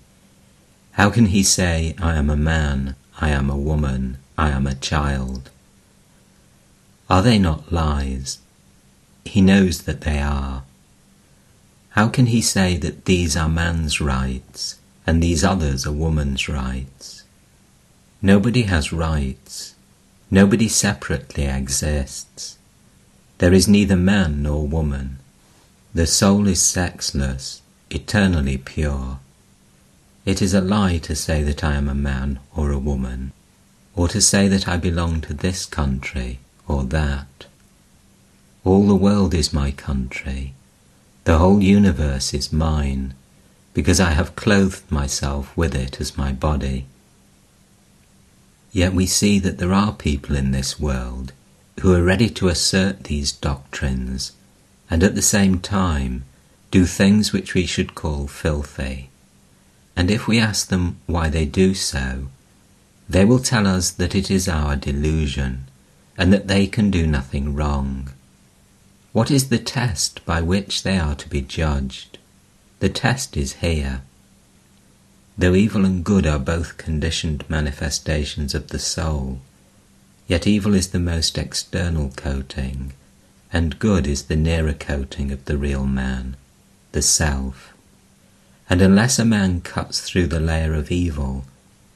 How 0.91 1.09
can 1.09 1.25
he 1.25 1.41
say, 1.41 1.95
I 1.99 2.17
am 2.17 2.29
a 2.29 2.38
man, 2.38 2.95
I 3.19 3.29
am 3.29 3.49
a 3.49 3.57
woman, 3.57 4.19
I 4.38 4.49
am 4.49 4.67
a 4.67 4.75
child? 4.75 5.49
Are 7.09 7.23
they 7.23 7.39
not 7.39 7.73
lies? 7.73 8.38
He 9.25 9.41
knows 9.41 9.81
that 9.88 10.01
they 10.01 10.19
are. 10.19 10.62
How 11.97 12.09
can 12.09 12.27
he 12.27 12.41
say 12.43 12.77
that 12.77 13.05
these 13.05 13.35
are 13.35 13.49
man's 13.49 13.99
rights 13.99 14.75
and 15.07 15.23
these 15.23 15.43
others 15.43 15.88
are 15.88 15.91
woman's 15.91 16.47
rights? 16.47 17.18
Nobody 18.21 18.63
has 18.63 18.91
rights. 18.91 19.75
Nobody 20.29 20.67
separately 20.67 21.45
exists. 21.45 22.58
There 23.38 23.53
is 23.53 23.67
neither 23.67 23.95
man 23.95 24.43
nor 24.43 24.67
woman. 24.67 25.19
The 25.93 26.05
soul 26.05 26.47
is 26.47 26.62
sexless, 26.62 27.62
eternally 27.89 28.58
pure. 28.58 29.19
It 30.25 30.41
is 30.41 30.53
a 30.53 30.60
lie 30.60 30.97
to 30.99 31.15
say 31.15 31.43
that 31.43 31.63
I 31.63 31.75
am 31.75 31.88
a 31.88 31.95
man 31.95 32.39
or 32.53 32.71
a 32.71 32.77
woman, 32.77 33.32
or 33.95 34.10
to 34.10 34.19
say 34.19 34.49
that 34.49 34.67
I 34.67 34.75
belong 34.75 35.21
to 35.21 35.34
this 35.34 35.65
country 35.65 36.39
or 36.67 36.84
that. 36.84 37.45
All 38.65 38.86
the 38.86 38.95
world 38.95 39.34
is 39.34 39.53
my 39.53 39.71
country. 39.71 40.53
The 41.23 41.38
whole 41.38 41.63
universe 41.63 42.34
is 42.34 42.51
mine, 42.51 43.13
because 43.73 44.01
I 44.01 44.12
have 44.12 44.36
clothed 44.36 44.91
myself 44.91 45.55
with 45.55 45.73
it 45.73 46.01
as 46.01 46.17
my 46.17 46.34
body. 46.34 46.86
Yet 48.71 48.93
we 48.93 49.05
see 49.05 49.39
that 49.39 49.58
there 49.58 49.73
are 49.73 49.93
people 49.93 50.36
in 50.36 50.51
this 50.51 50.79
world 50.79 51.34
who 51.82 51.93
are 51.93 52.03
ready 52.03 52.29
to 52.29 52.49
assert 52.49 53.05
these 53.05 53.32
doctrines 53.32 54.34
and 54.89 55.03
at 55.03 55.15
the 55.15 55.21
same 55.21 55.60
time 55.60 56.23
do 56.71 56.86
things 56.86 57.32
which 57.32 57.53
we 57.53 57.65
should 57.65 57.95
call 57.95 58.27
filthy. 58.27 59.10
And 59.95 60.12
if 60.12 60.27
we 60.27 60.39
ask 60.39 60.67
them 60.67 60.97
why 61.08 61.29
they 61.29 61.45
do 61.45 61.73
so, 61.73 62.27
they 63.08 63.25
will 63.25 63.39
tell 63.39 63.65
us 63.65 63.89
that 63.91 64.13
it 64.13 64.29
is 64.29 64.47
our 64.47 64.75
delusion 64.75 65.65
and 66.17 66.32
that 66.32 66.47
they 66.47 66.67
can 66.67 66.91
do 66.91 67.08
nothing 67.08 67.55
wrong. 67.55 68.10
What 69.13 69.32
is 69.32 69.49
the 69.49 69.58
test 69.58 70.23
by 70.25 70.41
which 70.41 70.84
they 70.84 70.99
are 70.99 71.15
to 71.15 71.27
be 71.27 71.41
judged? 71.41 72.19
The 72.79 72.89
test 72.89 73.36
is 73.36 73.53
here. 73.53 74.01
Though 75.39 75.56
evil 75.56 75.86
and 75.86 76.04
good 76.04 76.28
are 76.28 76.38
both 76.38 76.78
conditioned 76.78 77.49
manifestations 77.49 78.54
of 78.54 78.67
the 78.67 78.80
soul, 78.80 79.39
Yet 80.30 80.45
evil 80.45 80.75
is 80.75 80.89
the 80.89 80.99
most 80.99 81.39
external 81.39 82.12
coating, 82.15 82.93
and 83.52 83.80
good 83.80 84.06
is 84.06 84.25
the 84.25 84.36
nearer 84.36 84.73
coating 84.73 85.32
of 85.32 85.43
the 85.45 85.58
real 85.58 85.88
man, 85.88 86.38
the 86.91 87.02
self. 87.02 87.73
And 88.69 88.80
unless 88.80 89.17
a 89.17 89.25
man 89.25 89.62
cuts 89.62 90.02
through 90.02 90.28
the 90.28 90.39
layer 90.39 90.75
of 90.75 90.91
evil, 90.91 91.45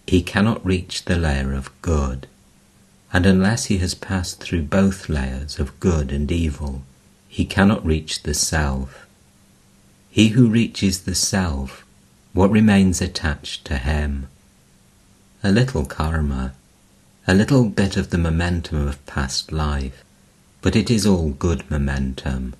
he 0.07 0.23
cannot 0.23 0.65
reach 0.65 1.05
the 1.05 1.15
layer 1.15 1.53
of 1.53 1.69
good. 1.83 2.25
And 3.13 3.27
unless 3.27 3.65
he 3.65 3.77
has 3.77 3.93
passed 3.93 4.39
through 4.39 4.63
both 4.63 5.09
layers 5.09 5.59
of 5.59 5.79
good 5.79 6.11
and 6.11 6.31
evil, 6.31 6.81
he 7.29 7.45
cannot 7.45 7.85
reach 7.85 8.23
the 8.23 8.33
self. 8.33 9.05
He 10.09 10.29
who 10.29 10.47
reaches 10.47 11.01
the 11.01 11.13
self, 11.13 11.82
what 12.33 12.49
remains 12.49 12.99
attached 12.99 13.63
to 13.63 13.77
him? 13.77 14.27
A 15.43 15.51
little 15.51 15.85
karma, 15.85 16.53
a 17.27 17.33
little 17.35 17.69
bit 17.69 17.95
of 17.95 18.09
the 18.09 18.17
momentum 18.17 18.87
of 18.87 19.05
past 19.05 19.51
life, 19.51 20.03
but 20.61 20.75
it 20.75 20.89
is 20.89 21.05
all 21.05 21.29
good 21.29 21.69
momentum. 21.69 22.55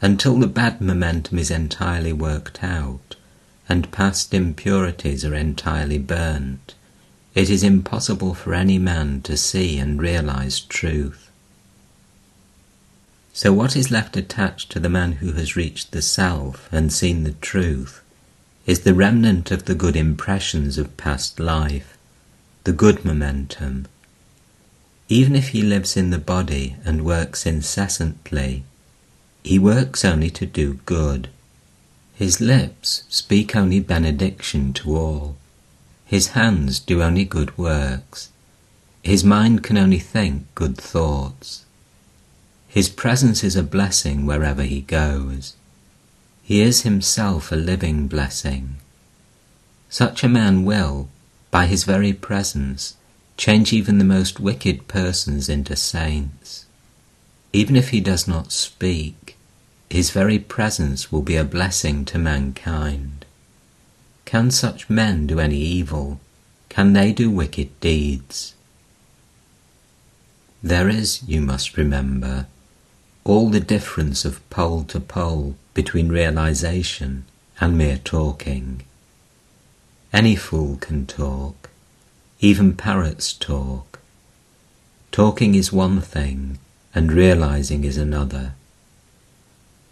Until 0.00 0.38
the 0.38 0.46
bad 0.46 0.80
momentum 0.80 1.38
is 1.38 1.50
entirely 1.50 2.12
worked 2.12 2.64
out 2.64 3.16
and 3.68 3.92
past 3.92 4.32
impurities 4.32 5.26
are 5.26 5.34
entirely 5.34 5.98
burnt, 5.98 6.74
it 7.34 7.50
is 7.50 7.62
impossible 7.62 8.32
for 8.32 8.54
any 8.54 8.78
man 8.78 9.20
to 9.22 9.36
see 9.36 9.78
and 9.78 10.00
realize 10.00 10.60
truth. 10.60 11.30
So, 13.34 13.52
what 13.52 13.76
is 13.76 13.90
left 13.90 14.16
attached 14.16 14.70
to 14.72 14.80
the 14.80 14.88
man 14.88 15.12
who 15.12 15.32
has 15.32 15.56
reached 15.56 15.90
the 15.90 16.02
self 16.02 16.68
and 16.72 16.92
seen 16.92 17.24
the 17.24 17.32
truth 17.32 18.03
is 18.66 18.80
the 18.80 18.94
remnant 18.94 19.50
of 19.50 19.64
the 19.64 19.74
good 19.74 19.96
impressions 19.96 20.78
of 20.78 20.96
past 20.96 21.38
life 21.38 21.94
the 22.64 22.72
good 22.72 23.04
momentum. 23.04 23.86
Even 25.10 25.36
if 25.36 25.48
he 25.48 25.60
lives 25.60 25.98
in 25.98 26.08
the 26.08 26.18
body 26.18 26.76
and 26.84 27.04
works 27.04 27.44
incessantly, 27.44 28.64
he 29.42 29.58
works 29.58 30.02
only 30.02 30.30
to 30.30 30.46
do 30.46 30.74
good. 30.86 31.28
His 32.14 32.40
lips 32.40 33.02
speak 33.10 33.54
only 33.54 33.80
benediction 33.80 34.72
to 34.74 34.96
all. 34.96 35.36
His 36.06 36.28
hands 36.28 36.80
do 36.80 37.02
only 37.02 37.26
good 37.26 37.56
works. 37.58 38.30
His 39.02 39.22
mind 39.22 39.62
can 39.62 39.76
only 39.76 39.98
think 39.98 40.46
good 40.54 40.78
thoughts. 40.78 41.66
His 42.66 42.88
presence 42.88 43.44
is 43.44 43.56
a 43.56 43.62
blessing 43.62 44.24
wherever 44.24 44.62
he 44.62 44.80
goes. 44.80 45.54
He 46.44 46.60
is 46.60 46.82
himself 46.82 47.50
a 47.50 47.56
living 47.56 48.06
blessing. 48.06 48.76
Such 49.88 50.22
a 50.22 50.28
man 50.28 50.66
will, 50.66 51.08
by 51.50 51.64
his 51.64 51.84
very 51.84 52.12
presence, 52.12 52.96
change 53.38 53.72
even 53.72 53.96
the 53.96 54.04
most 54.04 54.38
wicked 54.38 54.86
persons 54.86 55.48
into 55.48 55.74
saints. 55.74 56.66
Even 57.54 57.76
if 57.76 57.88
he 57.90 58.00
does 58.00 58.28
not 58.28 58.52
speak, 58.52 59.38
his 59.88 60.10
very 60.10 60.38
presence 60.38 61.10
will 61.10 61.22
be 61.22 61.36
a 61.36 61.44
blessing 61.44 62.04
to 62.04 62.18
mankind. 62.18 63.24
Can 64.26 64.50
such 64.50 64.90
men 64.90 65.26
do 65.26 65.40
any 65.40 65.60
evil? 65.60 66.20
Can 66.68 66.92
they 66.92 67.12
do 67.12 67.30
wicked 67.30 67.70
deeds? 67.80 68.54
There 70.62 70.90
is, 70.90 71.22
you 71.26 71.40
must 71.40 71.78
remember, 71.78 72.48
all 73.24 73.48
the 73.48 73.60
difference 73.60 74.24
of 74.24 74.48
pole 74.50 74.84
to 74.84 75.00
pole 75.00 75.56
between 75.72 76.08
realization 76.10 77.24
and 77.60 77.76
mere 77.76 77.96
talking. 77.96 78.82
Any 80.12 80.36
fool 80.36 80.76
can 80.76 81.06
talk. 81.06 81.70
Even 82.40 82.74
parrots 82.74 83.32
talk. 83.32 83.98
Talking 85.10 85.54
is 85.54 85.72
one 85.72 86.00
thing, 86.00 86.58
and 86.94 87.12
realizing 87.12 87.84
is 87.84 87.96
another. 87.96 88.52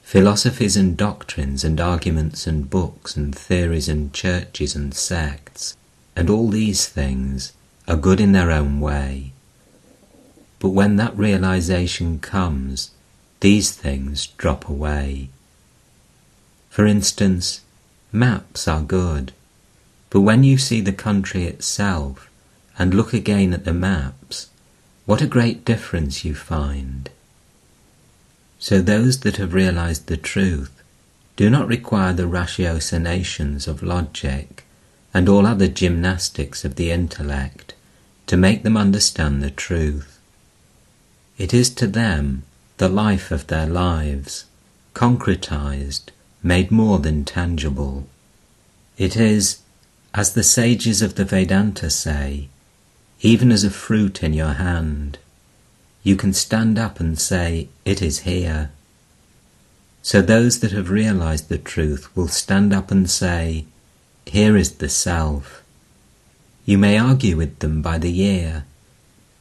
Philosophies 0.02 0.76
and 0.76 0.96
doctrines 0.96 1.64
and 1.64 1.80
arguments 1.80 2.46
and 2.46 2.68
books 2.68 3.16
and 3.16 3.34
theories 3.34 3.88
and 3.88 4.12
churches 4.12 4.76
and 4.76 4.94
sects 4.94 5.74
and 6.14 6.28
all 6.28 6.48
these 6.48 6.86
things 6.86 7.52
are 7.88 7.96
good 7.96 8.20
in 8.20 8.32
their 8.32 8.50
own 8.50 8.80
way. 8.80 9.32
But 10.58 10.70
when 10.70 10.96
that 10.96 11.16
realization 11.16 12.18
comes, 12.20 12.90
these 13.42 13.72
things 13.72 14.28
drop 14.38 14.68
away. 14.68 15.28
For 16.70 16.86
instance, 16.86 17.60
maps 18.12 18.68
are 18.68 18.80
good, 18.80 19.32
but 20.10 20.20
when 20.20 20.44
you 20.44 20.56
see 20.56 20.80
the 20.80 20.92
country 20.92 21.44
itself 21.46 22.30
and 22.78 22.94
look 22.94 23.12
again 23.12 23.52
at 23.52 23.64
the 23.64 23.72
maps, 23.72 24.48
what 25.06 25.20
a 25.20 25.26
great 25.26 25.64
difference 25.64 26.24
you 26.24 26.36
find. 26.36 27.10
So 28.60 28.80
those 28.80 29.18
that 29.20 29.38
have 29.38 29.54
realized 29.54 30.06
the 30.06 30.16
truth 30.16 30.80
do 31.34 31.50
not 31.50 31.66
require 31.66 32.12
the 32.12 32.28
ratiocinations 32.28 33.66
of 33.66 33.82
logic 33.82 34.64
and 35.12 35.28
all 35.28 35.46
other 35.48 35.66
gymnastics 35.66 36.64
of 36.64 36.76
the 36.76 36.92
intellect 36.92 37.74
to 38.28 38.36
make 38.36 38.62
them 38.62 38.76
understand 38.76 39.42
the 39.42 39.50
truth. 39.50 40.20
It 41.38 41.52
is 41.52 41.70
to 41.70 41.88
them 41.88 42.44
the 42.78 42.88
life 42.88 43.30
of 43.30 43.46
their 43.46 43.66
lives, 43.66 44.46
concretized, 44.94 46.10
made 46.42 46.70
more 46.70 46.98
than 46.98 47.24
tangible. 47.24 48.06
It 48.98 49.16
is, 49.16 49.58
as 50.14 50.34
the 50.34 50.42
sages 50.42 51.02
of 51.02 51.14
the 51.14 51.24
Vedanta 51.24 51.90
say, 51.90 52.48
even 53.22 53.52
as 53.52 53.62
a 53.62 53.70
fruit 53.70 54.22
in 54.22 54.32
your 54.32 54.54
hand. 54.54 55.18
You 56.02 56.16
can 56.16 56.32
stand 56.32 56.78
up 56.78 56.98
and 56.98 57.18
say, 57.18 57.68
It 57.84 58.02
is 58.02 58.20
here. 58.20 58.72
So 60.02 60.20
those 60.20 60.58
that 60.58 60.72
have 60.72 60.90
realized 60.90 61.48
the 61.48 61.58
truth 61.58 62.14
will 62.16 62.26
stand 62.26 62.74
up 62.74 62.90
and 62.90 63.08
say, 63.08 63.66
Here 64.26 64.56
is 64.56 64.72
the 64.72 64.88
self. 64.88 65.62
You 66.66 66.78
may 66.78 66.98
argue 66.98 67.36
with 67.36 67.60
them 67.60 67.80
by 67.80 67.98
the 67.98 68.10
year, 68.10 68.64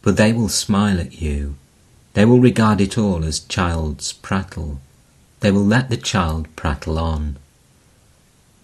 but 0.04 0.18
they 0.18 0.32
will 0.32 0.50
smile 0.50 1.00
at 1.00 1.20
you. 1.20 1.56
They 2.14 2.26
will 2.26 2.40
regard 2.40 2.82
it 2.82 2.98
all 2.98 3.24
as 3.24 3.40
child's 3.40 4.14
prattle. 4.14 4.82
They 5.40 5.52
will 5.52 5.66
let 5.66 5.90
the 5.90 5.98
child 5.98 6.54
prattle 6.56 7.00
on. 7.00 7.38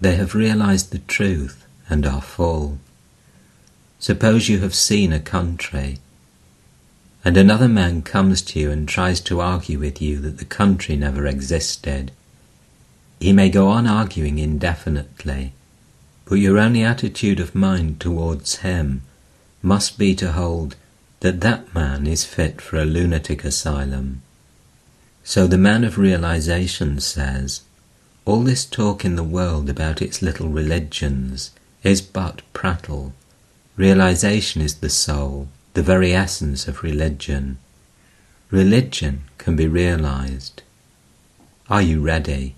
They 0.01 0.15
have 0.15 0.35
realized 0.35 0.91
the 0.91 0.99
truth 0.99 1.65
and 1.89 2.05
are 2.05 2.21
full. 2.21 2.79
Suppose 3.99 4.49
you 4.49 4.59
have 4.59 4.75
seen 4.75 5.11
a 5.11 5.19
country, 5.19 5.97
and 7.25 7.35
another 7.35 7.67
man 7.67 8.03
comes 8.03 8.41
to 8.43 8.59
you 8.59 8.69
and 8.69 8.87
tries 8.87 9.19
to 9.21 9.41
argue 9.41 9.79
with 9.79 10.01
you 10.01 10.19
that 10.19 10.37
the 10.37 10.45
country 10.45 10.95
never 10.95 11.25
existed. 11.25 12.11
He 13.19 13.33
may 13.33 13.49
go 13.49 13.69
on 13.69 13.87
arguing 13.87 14.37
indefinitely, 14.37 15.53
but 16.25 16.35
your 16.35 16.59
only 16.59 16.83
attitude 16.83 17.39
of 17.39 17.55
mind 17.55 17.99
towards 17.99 18.57
him 18.57 19.01
must 19.63 19.97
be 19.97 20.13
to 20.15 20.33
hold 20.33 20.75
that 21.19 21.41
that 21.41 21.73
man 21.73 22.05
is 22.05 22.23
fit 22.23 22.61
for 22.61 22.77
a 22.77 22.85
lunatic 22.85 23.43
asylum. 23.43 24.21
So 25.23 25.47
the 25.47 25.57
man 25.57 25.83
of 25.83 25.97
realization 25.97 26.99
says, 26.99 27.61
all 28.25 28.43
this 28.43 28.65
talk 28.65 29.03
in 29.03 29.15
the 29.15 29.23
world 29.23 29.69
about 29.69 30.01
its 30.01 30.21
little 30.21 30.49
religions 30.49 31.51
is 31.83 32.01
but 32.01 32.41
prattle. 32.53 33.13
Realization 33.77 34.61
is 34.61 34.75
the 34.75 34.89
soul, 34.89 35.47
the 35.73 35.81
very 35.81 36.13
essence 36.13 36.67
of 36.67 36.83
religion. 36.83 37.57
Religion 38.51 39.23
can 39.37 39.55
be 39.55 39.67
realized. 39.67 40.61
Are 41.69 41.81
you 41.81 42.01
ready? 42.01 42.55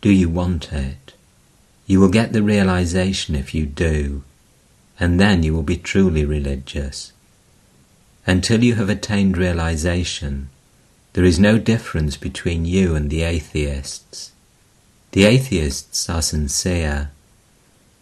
Do 0.00 0.10
you 0.10 0.28
want 0.28 0.72
it? 0.72 1.14
You 1.86 2.00
will 2.00 2.10
get 2.10 2.32
the 2.32 2.42
realization 2.42 3.34
if 3.34 3.54
you 3.54 3.66
do, 3.66 4.22
and 5.00 5.18
then 5.18 5.42
you 5.42 5.54
will 5.54 5.62
be 5.62 5.76
truly 5.76 6.24
religious. 6.24 7.12
Until 8.28 8.62
you 8.62 8.76
have 8.76 8.88
attained 8.88 9.36
realization, 9.36 10.50
there 11.14 11.24
is 11.24 11.40
no 11.40 11.58
difference 11.58 12.16
between 12.16 12.64
you 12.64 12.94
and 12.94 13.10
the 13.10 13.22
atheists. 13.22 14.30
The 15.10 15.24
atheists 15.24 16.08
are 16.08 16.22
sincere 16.22 17.10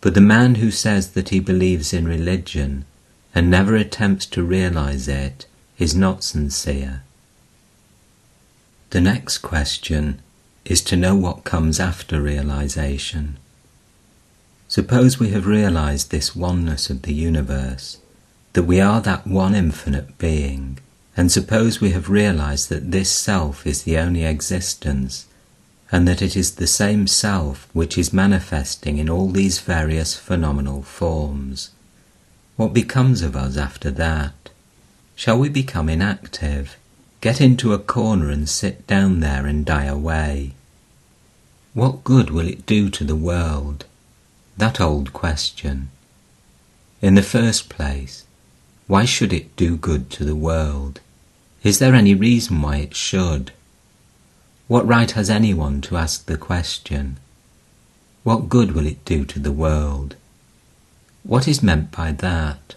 but 0.06 0.14
the 0.14 0.20
man 0.20 0.54
who 0.54 0.70
says 0.70 1.10
that 1.14 1.30
he 1.30 1.40
believes 1.40 1.92
in 1.92 2.06
religion 2.06 2.84
and 3.34 3.50
never 3.50 3.74
attempts 3.74 4.24
to 4.26 4.42
realize 4.44 5.08
it 5.08 5.46
is 5.78 5.96
not 5.96 6.22
sincere. 6.22 7.02
The 8.90 9.00
next 9.00 9.38
question 9.38 10.20
is 10.64 10.80
to 10.82 10.96
know 10.96 11.16
what 11.16 11.42
comes 11.42 11.80
after 11.80 12.20
realization. 12.20 13.36
Suppose 14.68 15.18
we 15.18 15.30
have 15.30 15.44
realized 15.44 16.12
this 16.12 16.36
oneness 16.36 16.88
of 16.88 17.02
the 17.02 17.12
universe, 17.12 17.98
that 18.56 18.62
we 18.62 18.80
are 18.80 19.02
that 19.02 19.26
one 19.26 19.54
infinite 19.54 20.16
being, 20.16 20.78
and 21.14 21.30
suppose 21.30 21.78
we 21.78 21.90
have 21.90 22.08
realized 22.08 22.70
that 22.70 22.90
this 22.90 23.10
self 23.10 23.66
is 23.66 23.82
the 23.82 23.98
only 23.98 24.24
existence 24.24 25.26
and 25.92 26.08
that 26.08 26.22
it 26.22 26.34
is 26.34 26.54
the 26.54 26.66
same 26.66 27.06
self 27.06 27.68
which 27.74 27.98
is 27.98 28.14
manifesting 28.14 28.96
in 28.96 29.10
all 29.10 29.28
these 29.28 29.58
various 29.58 30.14
phenomenal 30.14 30.82
forms. 30.82 31.68
What 32.56 32.72
becomes 32.72 33.20
of 33.20 33.36
us 33.36 33.58
after 33.58 33.90
that? 33.90 34.48
Shall 35.14 35.38
we 35.38 35.50
become 35.50 35.90
inactive, 35.90 36.78
get 37.20 37.42
into 37.42 37.74
a 37.74 37.78
corner 37.78 38.30
and 38.30 38.48
sit 38.48 38.86
down 38.86 39.20
there 39.20 39.44
and 39.44 39.66
die 39.66 39.84
away? 39.84 40.54
What 41.74 42.04
good 42.04 42.30
will 42.30 42.48
it 42.48 42.64
do 42.64 42.88
to 42.88 43.04
the 43.04 43.16
world? 43.16 43.84
That 44.56 44.80
old 44.80 45.12
question. 45.12 45.90
In 47.02 47.16
the 47.16 47.22
first 47.22 47.68
place, 47.68 48.22
why 48.86 49.04
should 49.04 49.32
it 49.32 49.56
do 49.56 49.76
good 49.76 50.10
to 50.10 50.24
the 50.24 50.36
world? 50.36 51.00
Is 51.64 51.80
there 51.80 51.94
any 51.94 52.14
reason 52.14 52.62
why 52.62 52.76
it 52.76 52.94
should? 52.94 53.50
What 54.68 54.86
right 54.86 55.10
has 55.10 55.28
anyone 55.28 55.80
to 55.82 55.96
ask 55.96 56.26
the 56.26 56.38
question? 56.38 57.18
What 58.22 58.48
good 58.48 58.72
will 58.72 58.86
it 58.86 59.04
do 59.04 59.24
to 59.24 59.40
the 59.40 59.52
world? 59.52 60.14
What 61.24 61.48
is 61.48 61.62
meant 61.62 61.90
by 61.90 62.12
that? 62.12 62.76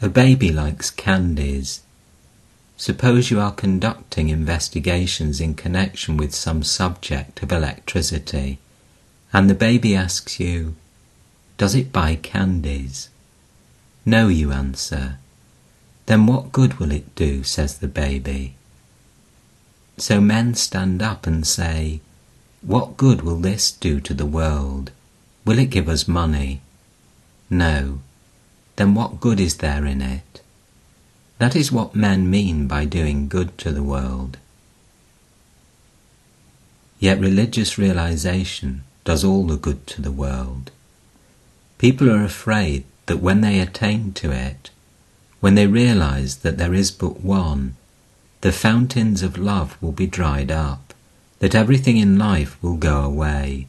A 0.00 0.08
baby 0.08 0.52
likes 0.52 0.90
candies. 0.90 1.80
Suppose 2.76 3.32
you 3.32 3.40
are 3.40 3.50
conducting 3.50 4.28
investigations 4.28 5.40
in 5.40 5.54
connection 5.54 6.16
with 6.16 6.32
some 6.32 6.62
subject 6.62 7.42
of 7.42 7.50
electricity, 7.50 8.58
and 9.32 9.50
the 9.50 9.54
baby 9.54 9.96
asks 9.96 10.38
you, 10.38 10.76
Does 11.56 11.74
it 11.74 11.92
buy 11.92 12.14
candies? 12.14 13.08
No, 14.08 14.28
you 14.28 14.52
answer. 14.52 15.18
Then 16.06 16.24
what 16.24 16.50
good 16.50 16.78
will 16.80 16.92
it 16.92 17.14
do, 17.14 17.44
says 17.44 17.76
the 17.76 17.88
baby. 17.88 18.54
So 19.98 20.18
men 20.18 20.54
stand 20.54 21.02
up 21.02 21.26
and 21.26 21.46
say, 21.46 22.00
What 22.62 22.96
good 22.96 23.20
will 23.20 23.36
this 23.36 23.70
do 23.70 24.00
to 24.00 24.14
the 24.14 24.24
world? 24.24 24.92
Will 25.44 25.58
it 25.58 25.68
give 25.68 25.90
us 25.90 26.08
money? 26.08 26.62
No. 27.50 27.98
Then 28.76 28.94
what 28.94 29.20
good 29.20 29.38
is 29.40 29.58
there 29.58 29.84
in 29.84 30.00
it? 30.00 30.40
That 31.36 31.54
is 31.54 31.70
what 31.70 31.94
men 31.94 32.30
mean 32.30 32.66
by 32.66 32.86
doing 32.86 33.28
good 33.28 33.58
to 33.58 33.72
the 33.72 33.82
world. 33.82 34.38
Yet 36.98 37.20
religious 37.20 37.76
realization 37.76 38.84
does 39.04 39.22
all 39.22 39.46
the 39.46 39.58
good 39.58 39.86
to 39.88 40.00
the 40.00 40.16
world. 40.24 40.70
People 41.76 42.10
are 42.10 42.24
afraid 42.24 42.84
that 43.08 43.18
when 43.18 43.40
they 43.40 43.58
attain 43.58 44.12
to 44.12 44.30
it, 44.30 44.70
when 45.40 45.54
they 45.54 45.66
realize 45.66 46.36
that 46.38 46.58
there 46.58 46.74
is 46.74 46.90
but 46.90 47.20
one, 47.20 47.74
the 48.40 48.52
fountains 48.52 49.22
of 49.22 49.36
love 49.36 49.76
will 49.82 49.92
be 49.92 50.06
dried 50.06 50.50
up, 50.50 50.94
that 51.40 51.54
everything 51.54 51.96
in 51.96 52.18
life 52.18 52.56
will 52.62 52.76
go 52.76 53.02
away, 53.02 53.66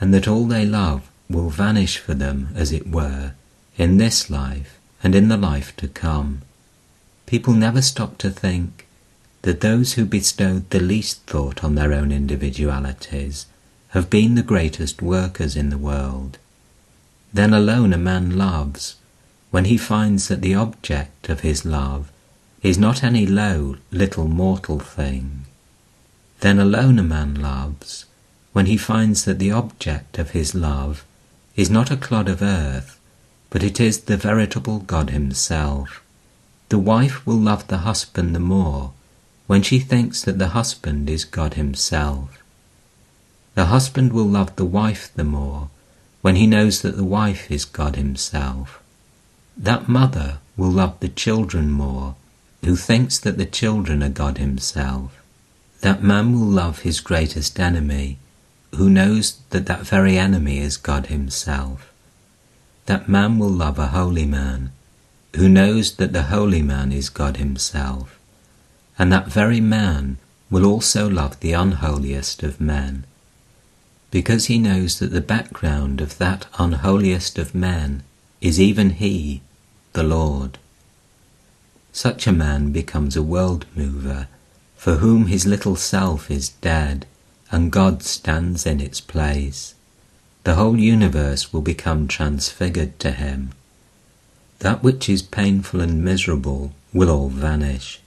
and 0.00 0.12
that 0.12 0.26
all 0.26 0.46
they 0.46 0.66
love 0.66 1.08
will 1.30 1.50
vanish 1.50 1.98
for 1.98 2.14
them, 2.14 2.48
as 2.54 2.72
it 2.72 2.88
were, 2.88 3.32
in 3.76 3.96
this 3.98 4.30
life 4.30 4.78
and 5.02 5.14
in 5.14 5.28
the 5.28 5.36
life 5.36 5.76
to 5.76 5.86
come. 5.86 6.42
People 7.26 7.52
never 7.52 7.82
stop 7.82 8.18
to 8.18 8.30
think 8.30 8.86
that 9.42 9.60
those 9.60 9.92
who 9.92 10.04
bestowed 10.04 10.70
the 10.70 10.80
least 10.80 11.22
thought 11.26 11.62
on 11.62 11.74
their 11.74 11.92
own 11.92 12.10
individualities 12.10 13.46
have 13.88 14.10
been 14.10 14.34
the 14.34 14.42
greatest 14.42 15.00
workers 15.00 15.56
in 15.56 15.70
the 15.70 15.78
world. 15.78 16.38
Then 17.32 17.52
alone 17.52 17.92
a 17.92 17.98
man 17.98 18.36
loves, 18.36 18.96
when 19.50 19.66
he 19.66 19.76
finds 19.76 20.28
that 20.28 20.42
the 20.42 20.54
object 20.54 21.28
of 21.28 21.40
his 21.40 21.64
love 21.64 22.10
is 22.62 22.78
not 22.78 23.04
any 23.04 23.26
low, 23.26 23.76
little 23.90 24.26
mortal 24.26 24.80
thing. 24.80 25.44
Then 26.40 26.58
alone 26.58 26.98
a 26.98 27.02
man 27.02 27.34
loves, 27.34 28.06
when 28.52 28.66
he 28.66 28.76
finds 28.76 29.24
that 29.24 29.38
the 29.38 29.52
object 29.52 30.18
of 30.18 30.30
his 30.30 30.54
love 30.54 31.04
is 31.54 31.70
not 31.70 31.90
a 31.90 31.96
clod 31.96 32.28
of 32.28 32.42
earth, 32.42 32.98
but 33.50 33.62
it 33.62 33.80
is 33.80 34.00
the 34.00 34.16
veritable 34.16 34.80
God 34.80 35.10
himself. 35.10 36.02
The 36.68 36.78
wife 36.78 37.26
will 37.26 37.36
love 37.36 37.66
the 37.68 37.78
husband 37.78 38.34
the 38.34 38.40
more 38.40 38.92
when 39.46 39.62
she 39.62 39.78
thinks 39.78 40.22
that 40.22 40.38
the 40.38 40.48
husband 40.48 41.08
is 41.08 41.24
God 41.24 41.54
himself. 41.54 42.42
The 43.54 43.66
husband 43.66 44.12
will 44.12 44.26
love 44.26 44.56
the 44.56 44.64
wife 44.64 45.10
the 45.14 45.24
more 45.24 45.70
when 46.22 46.36
he 46.36 46.46
knows 46.46 46.82
that 46.82 46.96
the 46.96 47.04
wife 47.04 47.50
is 47.50 47.64
God 47.64 47.96
himself. 47.96 48.82
That 49.56 49.88
mother 49.88 50.38
will 50.56 50.70
love 50.70 51.00
the 51.00 51.08
children 51.08 51.70
more 51.70 52.16
who 52.64 52.76
thinks 52.76 53.18
that 53.18 53.38
the 53.38 53.46
children 53.46 54.02
are 54.02 54.08
God 54.08 54.38
Himself, 54.38 55.22
that 55.80 56.02
man 56.02 56.32
will 56.32 56.46
love 56.46 56.80
his 56.80 57.00
greatest 57.00 57.58
enemy 57.60 58.18
who 58.74 58.90
knows 58.90 59.40
that 59.50 59.66
that 59.66 59.82
very 59.82 60.18
enemy 60.18 60.58
is 60.58 60.76
God 60.76 61.06
Himself. 61.06 61.92
That 62.86 63.08
man 63.08 63.38
will 63.38 63.50
love 63.50 63.78
a 63.78 63.88
holy 63.88 64.26
man, 64.26 64.72
who 65.34 65.48
knows 65.48 65.96
that 65.96 66.12
the 66.12 66.24
holy 66.24 66.62
man 66.62 66.92
is 66.92 67.08
God 67.08 67.38
Himself, 67.38 68.18
and 68.98 69.12
that 69.12 69.28
very 69.28 69.60
man 69.60 70.18
will 70.50 70.66
also 70.66 71.08
love 71.08 71.40
the 71.40 71.52
unholiest 71.52 72.42
of 72.42 72.60
men, 72.60 73.04
because 74.10 74.46
he 74.46 74.58
knows 74.58 74.98
that 74.98 75.10
the 75.10 75.20
background 75.20 76.00
of 76.00 76.18
that 76.18 76.46
unholiest 76.58 77.38
of 77.38 77.54
men 77.54 78.02
is 78.40 78.60
even 78.60 78.90
He, 78.90 79.42
the 79.92 80.02
Lord. 80.02 80.58
Such 81.92 82.26
a 82.26 82.32
man 82.32 82.70
becomes 82.72 83.16
a 83.16 83.22
world 83.22 83.66
mover, 83.74 84.28
for 84.76 84.96
whom 84.96 85.26
his 85.26 85.46
little 85.46 85.76
self 85.76 86.30
is 86.30 86.50
dead, 86.50 87.06
and 87.50 87.72
God 87.72 88.02
stands 88.02 88.64
in 88.66 88.80
its 88.80 89.00
place. 89.00 89.74
The 90.44 90.54
whole 90.54 90.78
universe 90.78 91.52
will 91.52 91.62
become 91.62 92.06
transfigured 92.06 92.98
to 93.00 93.10
him. 93.10 93.50
That 94.60 94.82
which 94.82 95.08
is 95.08 95.22
painful 95.22 95.80
and 95.80 96.04
miserable 96.04 96.72
will 96.92 97.10
all 97.10 97.28
vanish. 97.28 98.00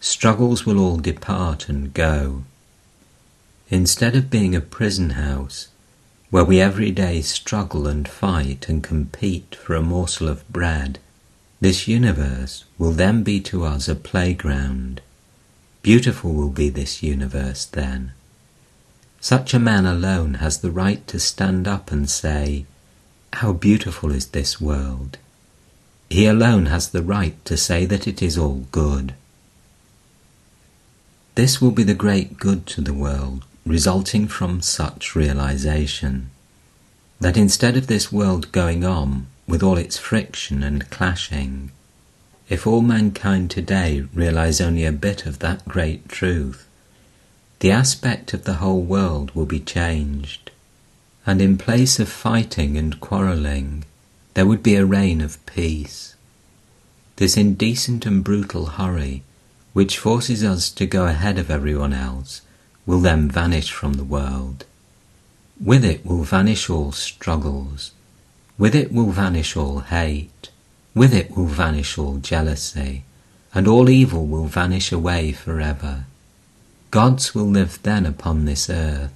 Struggles 0.00 0.66
will 0.66 0.78
all 0.78 0.98
depart 0.98 1.68
and 1.68 1.92
go. 1.94 2.44
Instead 3.72 4.14
of 4.14 4.28
being 4.28 4.54
a 4.54 4.60
prison 4.60 5.10
house, 5.10 5.68
where 6.28 6.44
we 6.44 6.60
every 6.60 6.90
day 6.90 7.22
struggle 7.22 7.86
and 7.86 8.06
fight 8.06 8.68
and 8.68 8.84
compete 8.84 9.54
for 9.54 9.74
a 9.74 9.80
morsel 9.80 10.28
of 10.28 10.46
bread, 10.52 10.98
this 11.58 11.88
universe 11.88 12.64
will 12.76 12.92
then 12.92 13.22
be 13.22 13.40
to 13.40 13.64
us 13.64 13.88
a 13.88 13.94
playground. 13.94 15.00
Beautiful 15.80 16.34
will 16.34 16.50
be 16.50 16.68
this 16.68 17.02
universe 17.02 17.64
then. 17.64 18.12
Such 19.22 19.54
a 19.54 19.58
man 19.58 19.86
alone 19.86 20.34
has 20.34 20.58
the 20.58 20.70
right 20.70 21.06
to 21.06 21.18
stand 21.18 21.66
up 21.66 21.90
and 21.90 22.10
say, 22.10 22.66
How 23.32 23.54
beautiful 23.54 24.10
is 24.12 24.26
this 24.26 24.60
world! 24.60 25.16
He 26.10 26.26
alone 26.26 26.66
has 26.66 26.90
the 26.90 27.02
right 27.02 27.42
to 27.46 27.56
say 27.56 27.86
that 27.86 28.06
it 28.06 28.20
is 28.20 28.36
all 28.36 28.66
good. 28.70 29.14
This 31.36 31.62
will 31.62 31.70
be 31.70 31.84
the 31.84 31.94
great 31.94 32.36
good 32.36 32.66
to 32.66 32.82
the 32.82 32.92
world 32.92 33.46
resulting 33.64 34.26
from 34.26 34.60
such 34.60 35.14
realization. 35.14 36.30
That 37.20 37.36
instead 37.36 37.76
of 37.76 37.86
this 37.86 38.10
world 38.10 38.50
going 38.50 38.84
on 38.84 39.28
with 39.46 39.62
all 39.62 39.78
its 39.78 39.98
friction 39.98 40.62
and 40.62 40.90
clashing, 40.90 41.70
if 42.48 42.66
all 42.66 42.82
mankind 42.82 43.50
today 43.50 44.04
realize 44.12 44.60
only 44.60 44.84
a 44.84 44.92
bit 44.92 45.26
of 45.26 45.38
that 45.38 45.66
great 45.66 46.08
truth, 46.08 46.66
the 47.60 47.70
aspect 47.70 48.34
of 48.34 48.44
the 48.44 48.54
whole 48.54 48.82
world 48.82 49.30
will 49.34 49.46
be 49.46 49.60
changed, 49.60 50.50
and 51.24 51.40
in 51.40 51.56
place 51.56 52.00
of 52.00 52.08
fighting 52.08 52.76
and 52.76 53.00
quarrelling, 53.00 53.84
there 54.34 54.46
would 54.46 54.62
be 54.62 54.74
a 54.74 54.84
reign 54.84 55.20
of 55.20 55.44
peace. 55.46 56.16
This 57.16 57.36
indecent 57.36 58.04
and 58.04 58.24
brutal 58.24 58.66
hurry, 58.66 59.22
which 59.72 59.98
forces 59.98 60.42
us 60.42 60.70
to 60.70 60.86
go 60.86 61.06
ahead 61.06 61.38
of 61.38 61.50
everyone 61.50 61.92
else, 61.92 62.40
will 62.84 63.00
then 63.00 63.30
vanish 63.30 63.70
from 63.70 63.94
the 63.94 64.04
world. 64.04 64.64
With 65.64 65.84
it 65.84 66.04
will 66.04 66.24
vanish 66.24 66.68
all 66.68 66.92
struggles, 66.92 67.92
with 68.58 68.74
it 68.74 68.92
will 68.92 69.10
vanish 69.10 69.56
all 69.56 69.80
hate, 69.80 70.50
with 70.94 71.14
it 71.14 71.36
will 71.36 71.46
vanish 71.46 71.96
all 71.96 72.16
jealousy, 72.16 73.04
and 73.54 73.68
all 73.68 73.88
evil 73.88 74.26
will 74.26 74.46
vanish 74.46 74.90
away 74.90 75.32
forever. 75.32 76.04
Gods 76.90 77.34
will 77.34 77.46
live 77.46 77.80
then 77.82 78.04
upon 78.04 78.44
this 78.44 78.68
earth. 78.68 79.12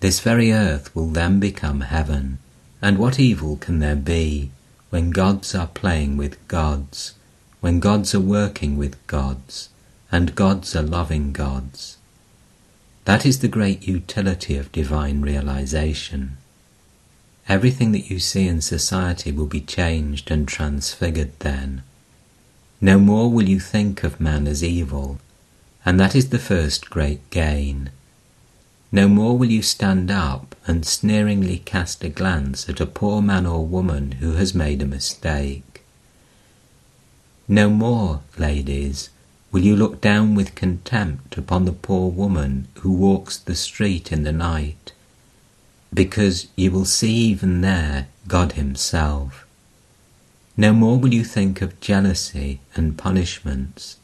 This 0.00 0.20
very 0.20 0.52
earth 0.52 0.94
will 0.94 1.08
then 1.08 1.40
become 1.40 1.80
heaven, 1.80 2.38
and 2.80 2.98
what 2.98 3.18
evil 3.18 3.56
can 3.56 3.80
there 3.80 3.96
be 3.96 4.50
when 4.90 5.10
gods 5.10 5.54
are 5.54 5.66
playing 5.66 6.16
with 6.16 6.36
gods, 6.46 7.14
when 7.60 7.80
gods 7.80 8.14
are 8.14 8.20
working 8.20 8.76
with 8.76 9.04
gods, 9.06 9.68
and 10.12 10.34
gods 10.34 10.76
are 10.76 10.82
loving 10.82 11.32
gods? 11.32 11.96
That 13.06 13.24
is 13.24 13.38
the 13.38 13.46
great 13.46 13.86
utility 13.86 14.56
of 14.56 14.72
divine 14.72 15.22
realization. 15.22 16.38
Everything 17.48 17.92
that 17.92 18.10
you 18.10 18.18
see 18.18 18.48
in 18.48 18.60
society 18.60 19.30
will 19.30 19.46
be 19.46 19.60
changed 19.60 20.28
and 20.28 20.48
transfigured 20.48 21.38
then. 21.38 21.84
No 22.80 22.98
more 22.98 23.30
will 23.30 23.48
you 23.48 23.60
think 23.60 24.02
of 24.02 24.18
man 24.18 24.48
as 24.48 24.64
evil, 24.64 25.20
and 25.84 26.00
that 26.00 26.16
is 26.16 26.30
the 26.30 26.40
first 26.40 26.90
great 26.90 27.30
gain. 27.30 27.90
No 28.90 29.06
more 29.06 29.38
will 29.38 29.52
you 29.52 29.62
stand 29.62 30.10
up 30.10 30.56
and 30.66 30.84
sneeringly 30.84 31.58
cast 31.58 32.02
a 32.02 32.08
glance 32.08 32.68
at 32.68 32.80
a 32.80 32.86
poor 32.86 33.22
man 33.22 33.46
or 33.46 33.64
woman 33.64 34.12
who 34.18 34.32
has 34.32 34.52
made 34.52 34.82
a 34.82 34.86
mistake. 34.86 35.84
No 37.46 37.70
more, 37.70 38.22
ladies, 38.36 39.10
will 39.56 39.64
you 39.64 39.74
look 39.74 40.02
down 40.02 40.34
with 40.34 40.54
contempt 40.54 41.38
upon 41.38 41.64
the 41.64 41.72
poor 41.72 42.10
woman 42.10 42.68
who 42.80 42.92
walks 42.92 43.38
the 43.38 43.54
street 43.54 44.12
in 44.12 44.22
the 44.22 44.30
night 44.30 44.92
because 45.94 46.48
you 46.56 46.70
will 46.70 46.84
see 46.84 47.14
even 47.14 47.62
there 47.62 48.06
God 48.28 48.52
Himself. 48.52 49.46
No 50.58 50.74
more 50.74 50.98
will 50.98 51.14
you 51.14 51.24
think 51.24 51.62
of 51.62 51.80
jealousy 51.80 52.60
and 52.74 52.98
punishments. 52.98 53.96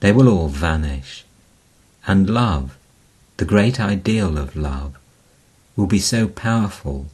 They 0.00 0.10
will 0.10 0.28
all 0.28 0.48
vanish. 0.48 1.24
And 2.08 2.28
love, 2.28 2.76
the 3.36 3.44
great 3.44 3.78
ideal 3.78 4.36
of 4.36 4.56
love, 4.56 4.98
will 5.76 5.86
be 5.86 6.00
so 6.00 6.26
powerful 6.26 7.06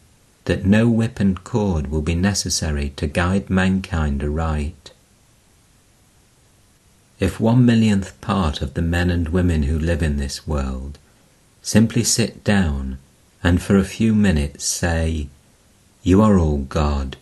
that 0.46 0.64
no 0.64 0.88
whip 0.88 1.20
and 1.20 1.44
cord 1.44 1.88
will 1.88 2.00
be 2.00 2.14
necessary 2.14 2.94
to 2.96 3.06
guide 3.06 3.50
mankind 3.50 4.24
aright. 4.24 4.85
If 7.18 7.40
one 7.40 7.64
millionth 7.64 8.20
part 8.20 8.60
of 8.60 8.74
the 8.74 8.82
men 8.82 9.10
and 9.10 9.30
women 9.30 9.62
who 9.62 9.78
live 9.78 10.02
in 10.02 10.18
this 10.18 10.46
world 10.46 10.98
simply 11.62 12.04
sit 12.04 12.44
down 12.44 12.98
and 13.42 13.62
for 13.62 13.76
a 13.76 13.84
few 13.84 14.14
minutes 14.14 14.64
say, 14.64 15.28
You 16.02 16.20
are 16.20 16.38
all 16.38 16.58
God. 16.58 17.16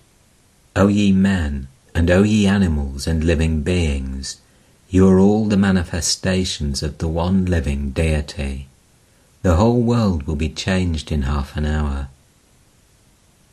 O 0.74 0.88
ye 0.88 1.12
men, 1.12 1.68
and 1.94 2.10
O 2.10 2.22
ye 2.22 2.46
animals 2.46 3.06
and 3.06 3.22
living 3.22 3.62
beings, 3.62 4.38
you 4.90 5.08
are 5.08 5.18
all 5.18 5.46
the 5.46 5.56
manifestations 5.56 6.82
of 6.82 6.98
the 6.98 7.08
one 7.08 7.44
living 7.44 7.90
deity. 7.90 8.66
The 9.42 9.56
whole 9.56 9.82
world 9.82 10.24
will 10.24 10.36
be 10.36 10.48
changed 10.48 11.12
in 11.12 11.22
half 11.22 11.56
an 11.56 11.66
hour. 11.66 12.08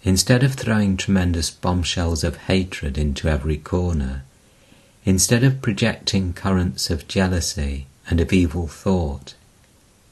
Instead 0.04 0.42
of 0.44 0.56
throwing 0.56 0.98
tremendous 0.98 1.52
bombshells 1.52 2.24
of 2.24 2.38
hatred 2.38 2.98
into 2.98 3.28
every 3.28 3.58
corner, 3.58 4.24
instead 5.06 5.44
of 5.44 5.62
projecting 5.62 6.34
currents 6.34 6.90
of 6.90 7.08
jealousy 7.08 7.88
and 8.10 8.20
of 8.20 8.32
evil 8.32 8.68
thought, 8.68 9.34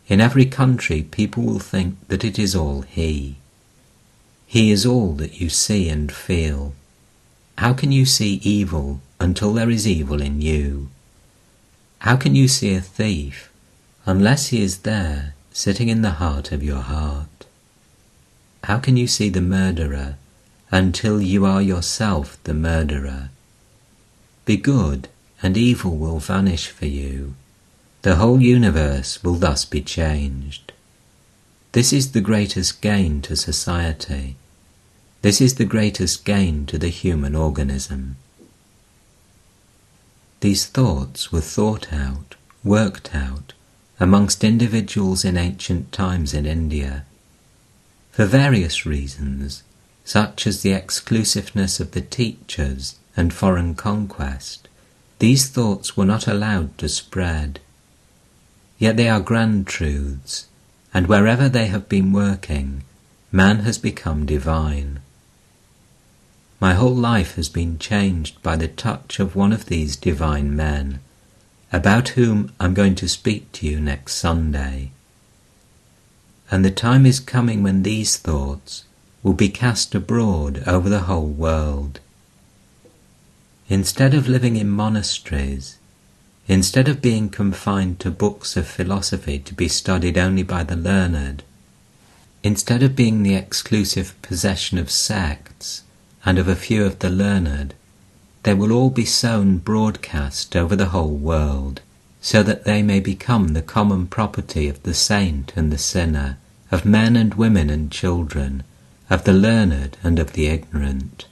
in 0.07 0.19
every 0.19 0.45
country, 0.45 1.03
people 1.03 1.43
will 1.43 1.59
think 1.59 1.95
that 2.07 2.23
it 2.23 2.39
is 2.39 2.55
all 2.55 2.81
He. 2.81 3.35
He 4.47 4.71
is 4.71 4.83
all 4.83 5.13
that 5.13 5.39
you 5.39 5.49
see 5.49 5.89
and 5.89 6.11
feel. 6.11 6.73
How 7.59 7.73
can 7.73 7.91
you 7.91 8.05
see 8.05 8.39
evil 8.41 8.99
until 9.19 9.53
there 9.53 9.69
is 9.69 9.87
evil 9.87 10.21
in 10.21 10.41
you? 10.41 10.89
How 11.99 12.15
can 12.15 12.33
you 12.33 12.47
see 12.47 12.73
a 12.73 12.81
thief 12.81 13.51
unless 14.05 14.47
he 14.47 14.63
is 14.63 14.79
there 14.79 15.35
sitting 15.51 15.89
in 15.89 16.01
the 16.01 16.17
heart 16.21 16.51
of 16.51 16.63
your 16.63 16.81
heart? 16.81 17.45
How 18.63 18.79
can 18.79 18.97
you 18.97 19.05
see 19.05 19.29
the 19.29 19.41
murderer 19.41 20.15
until 20.71 21.21
you 21.21 21.45
are 21.45 21.61
yourself 21.61 22.41
the 22.45 22.53
murderer? 22.53 23.29
Be 24.49 24.57
good, 24.57 25.09
and 25.43 25.55
evil 25.55 25.95
will 25.95 26.17
vanish 26.17 26.69
for 26.69 26.87
you. 26.87 27.35
The 28.01 28.15
whole 28.15 28.41
universe 28.41 29.23
will 29.23 29.35
thus 29.35 29.63
be 29.63 29.79
changed. 29.79 30.73
This 31.73 31.93
is 31.93 32.13
the 32.13 32.19
greatest 32.29 32.81
gain 32.81 33.21
to 33.21 33.35
society. 33.35 34.37
This 35.21 35.39
is 35.39 35.53
the 35.53 35.65
greatest 35.65 36.25
gain 36.25 36.65
to 36.65 36.79
the 36.79 36.87
human 36.89 37.35
organism. 37.35 38.15
These 40.39 40.65
thoughts 40.65 41.31
were 41.31 41.41
thought 41.41 41.93
out, 41.93 42.33
worked 42.63 43.13
out, 43.13 43.53
amongst 43.99 44.43
individuals 44.43 45.23
in 45.23 45.37
ancient 45.37 45.91
times 45.91 46.33
in 46.33 46.47
India. 46.47 47.05
For 48.09 48.25
various 48.25 48.83
reasons, 48.83 49.61
such 50.03 50.47
as 50.47 50.63
the 50.63 50.73
exclusiveness 50.73 51.79
of 51.79 51.91
the 51.91 52.01
teachers 52.01 52.95
and 53.15 53.33
foreign 53.33 53.75
conquest, 53.75 54.67
these 55.19 55.49
thoughts 55.49 55.97
were 55.97 56.05
not 56.05 56.27
allowed 56.27 56.77
to 56.77 56.87
spread. 56.87 57.59
Yet 58.77 58.95
they 58.95 59.09
are 59.09 59.19
grand 59.19 59.67
truths, 59.67 60.47
and 60.93 61.07
wherever 61.07 61.49
they 61.49 61.67
have 61.67 61.89
been 61.89 62.13
working, 62.13 62.83
man 63.31 63.59
has 63.59 63.77
become 63.77 64.25
divine. 64.25 65.01
My 66.59 66.73
whole 66.73 66.95
life 66.95 67.35
has 67.35 67.49
been 67.49 67.79
changed 67.79 68.41
by 68.41 68.55
the 68.55 68.67
touch 68.67 69.19
of 69.19 69.35
one 69.35 69.53
of 69.53 69.65
these 69.65 69.95
divine 69.95 70.55
men, 70.55 70.99
about 71.71 72.09
whom 72.09 72.51
I'm 72.59 72.73
going 72.73 72.95
to 72.95 73.07
speak 73.07 73.51
to 73.53 73.67
you 73.67 73.79
next 73.79 74.15
Sunday. 74.15 74.91
And 76.51 76.65
the 76.65 76.71
time 76.71 77.05
is 77.05 77.19
coming 77.19 77.61
when 77.61 77.83
these 77.83 78.17
thoughts 78.17 78.83
will 79.21 79.33
be 79.33 79.49
cast 79.49 79.93
abroad 79.93 80.63
over 80.65 80.89
the 80.89 81.01
whole 81.01 81.27
world. 81.27 81.99
Instead 83.71 84.15
of 84.15 84.27
living 84.27 84.55
in 84.55 84.67
monasteries, 84.67 85.77
instead 86.47 86.89
of 86.89 87.03
being 87.03 87.29
confined 87.29 87.99
to 87.99 88.09
books 88.09 88.57
of 88.57 88.67
philosophy 88.67 89.37
to 89.37 89.53
be 89.53 89.67
studied 89.67 90.17
only 90.17 90.41
by 90.41 90.63
the 90.63 90.75
learned, 90.75 91.43
instead 92.41 92.81
of 92.81 92.95
being 92.95 93.21
the 93.21 93.35
exclusive 93.35 94.19
possession 94.23 94.79
of 94.79 94.89
sects 94.89 95.83
and 96.25 96.39
of 96.39 96.47
a 96.47 96.55
few 96.55 96.83
of 96.83 96.97
the 96.97 97.11
learned, 97.11 97.75
they 98.41 98.55
will 98.55 98.71
all 98.71 98.89
be 98.89 99.05
sown 99.05 99.59
broadcast 99.59 100.55
over 100.55 100.75
the 100.75 100.89
whole 100.89 101.15
world, 101.15 101.79
so 102.21 102.41
that 102.41 102.63
they 102.63 102.81
may 102.81 102.99
become 102.99 103.49
the 103.49 103.61
common 103.61 104.07
property 104.07 104.67
of 104.67 104.81
the 104.81 104.95
saint 104.95 105.53
and 105.55 105.71
the 105.71 105.77
sinner, 105.77 106.39
of 106.71 106.85
men 106.85 107.15
and 107.15 107.35
women 107.35 107.69
and 107.69 107.91
children, 107.91 108.63
of 109.11 109.25
the 109.25 109.33
learned 109.33 109.95
and 110.03 110.17
of 110.17 110.33
the 110.33 110.47
ignorant. 110.47 111.27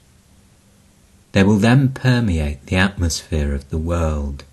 They 1.37 1.43
will 1.43 1.59
then 1.59 1.89
permeate 1.89 2.65
the 2.65 2.77
atmosphere 2.77 3.53
of 3.53 3.69
the 3.69 3.77
world, 3.77 4.43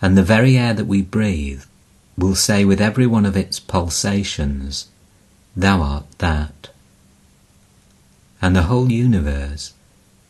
and 0.00 0.16
the 0.16 0.22
very 0.22 0.56
air 0.56 0.72
that 0.72 0.86
we 0.86 1.02
breathe 1.02 1.64
will 2.16 2.34
say 2.34 2.64
with 2.64 2.80
every 2.80 3.06
one 3.06 3.26
of 3.26 3.36
its 3.36 3.60
pulsations, 3.60 4.88
Thou 5.54 5.82
art 5.82 6.06
that. 6.16 6.70
And 8.40 8.56
the 8.56 8.62
whole 8.62 8.90
universe, 8.90 9.74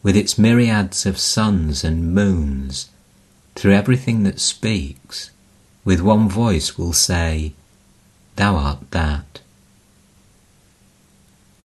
with 0.02 0.16
its 0.16 0.36
myriads 0.36 1.06
of 1.06 1.16
suns 1.16 1.84
and 1.84 2.12
moons, 2.12 2.88
through 3.54 3.74
everything 3.74 4.24
that 4.24 4.40
speaks, 4.40 5.30
with 5.84 6.00
one 6.00 6.28
voice 6.28 6.76
will 6.76 6.92
say, 6.92 7.52
Thou 8.34 8.56
art 8.56 8.90
that. 8.90 9.42